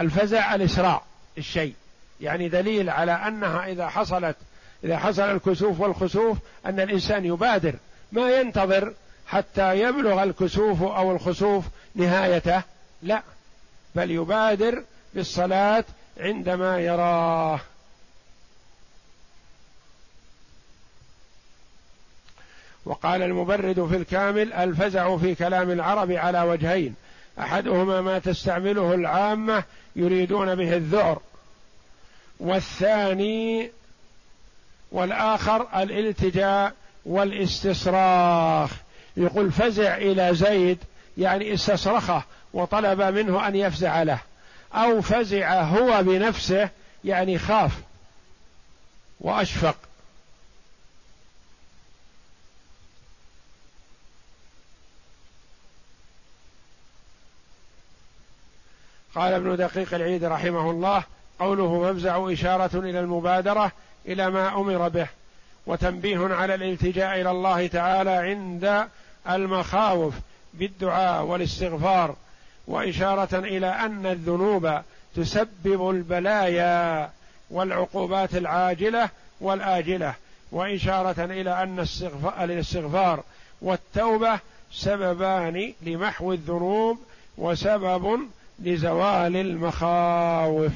الفزع 0.01 0.55
الاسراع 0.55 1.03
الشيء. 1.39 1.75
يعني 2.21 2.49
دليل 2.49 2.91
على 2.91 3.13
أنها 3.13 3.67
إذا 3.67 3.89
حصلت 3.89 4.37
إذا 4.85 4.99
حصل 4.99 5.23
الكسوف 5.23 5.81
والخسوف 5.81 6.39
أن 6.67 6.81
الإنسان 6.81 7.25
يبادر 7.25 7.75
ما 8.13 8.31
ينتظر 8.31 8.95
حتى 9.27 9.81
يبلغ 9.81 10.23
الكسوف 10.23 10.83
أو 10.83 11.13
الخسوف 11.13 11.65
نهايته 11.95 12.63
لا. 13.03 13.23
بل 13.95 14.11
يبادر 14.11 14.85
بالصلاة 15.15 15.85
عندما 16.21 16.81
يراه. 16.81 17.61
وقال 22.89 23.23
المبرد 23.23 23.87
في 23.91 23.97
الكامل 23.97 24.53
الفزع 24.53 25.17
في 25.17 25.35
كلام 25.35 25.71
العرب 25.71 26.13
على 26.13 26.43
وجهين. 26.43 26.95
أحدهما 27.41 28.01
ما 28.01 28.19
تستعمله 28.19 28.95
العامة 28.95 29.65
يريدون 29.97 30.55
به 30.55 30.77
الذعر. 30.77 31.21
والثاني 32.41 33.71
والآخر 34.93 35.67
الالتجاء 35.77 36.73
والاستصراخ. 37.07 38.71
يقول 39.17 39.53
فزع 39.53 39.97
إلى 39.97 40.35
زيد 40.35 40.79
يعني 41.19 41.55
استصرخه 41.55 42.23
وطلب 42.53 43.03
منه 43.03 43.49
أن 43.49 43.57
يفزع 43.57 44.03
له. 44.03 44.19
أو 44.75 45.03
فزع 45.03 45.63
هو 45.63 46.03
بنفسه 46.03 46.69
يعني 47.05 47.39
خاف 47.39 47.73
وأشفق. 49.21 49.77
قال 59.15 59.33
ابن 59.33 59.57
دقيق 59.57 59.95
العيد 59.95 60.25
رحمه 60.25 60.71
الله 60.71 61.03
قوله 61.39 61.83
مفزع 61.83 62.33
إشارة 62.33 62.79
إلى 62.79 63.01
المبادرة 63.01 63.73
إلى 64.09 64.31
ما 64.31 64.49
أمر 64.49 64.89
به 64.89 65.07
وتنبيه 65.67 66.35
على 66.35 66.55
الالتجاء 66.55 67.21
إلى 67.21 67.31
الله 67.31 67.67
تعالى 67.67 68.11
عند 68.11 68.89
المخاوف 69.31 70.15
بالدعاء 70.55 71.25
والاستغفار 71.25 72.17
وإشارة 72.67 73.39
إلى 73.39 73.67
أن 73.67 74.07
الذنوب 74.07 74.81
تسبب 75.17 75.91
البلايا 75.91 77.11
والعقوبات 77.51 78.35
العاجلة 78.35 79.09
والآجلة 79.41 80.15
وإشارة 80.53 81.25
إلى 81.25 81.63
أن 81.63 81.87
الاستغفار 82.41 83.25
والتوبة 83.63 84.39
سببان 84.73 85.75
لمحو 85.83 86.33
الذنوب 86.33 86.99
وسبب 87.39 88.21
لزوال 88.59 89.37
المخاوف. 89.37 90.73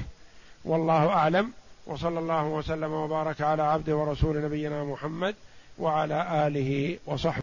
والله 0.64 1.08
أعلم. 1.08 1.52
وصلى 1.86 2.18
الله 2.18 2.44
وسلم 2.44 2.92
وبارك 2.92 3.40
على 3.40 3.62
عبد 3.62 3.90
ورسول 3.90 4.44
نبينا 4.44 4.84
محمد 4.84 5.34
وعلى 5.78 6.46
آله 6.46 6.98
وصحبه. 7.06 7.40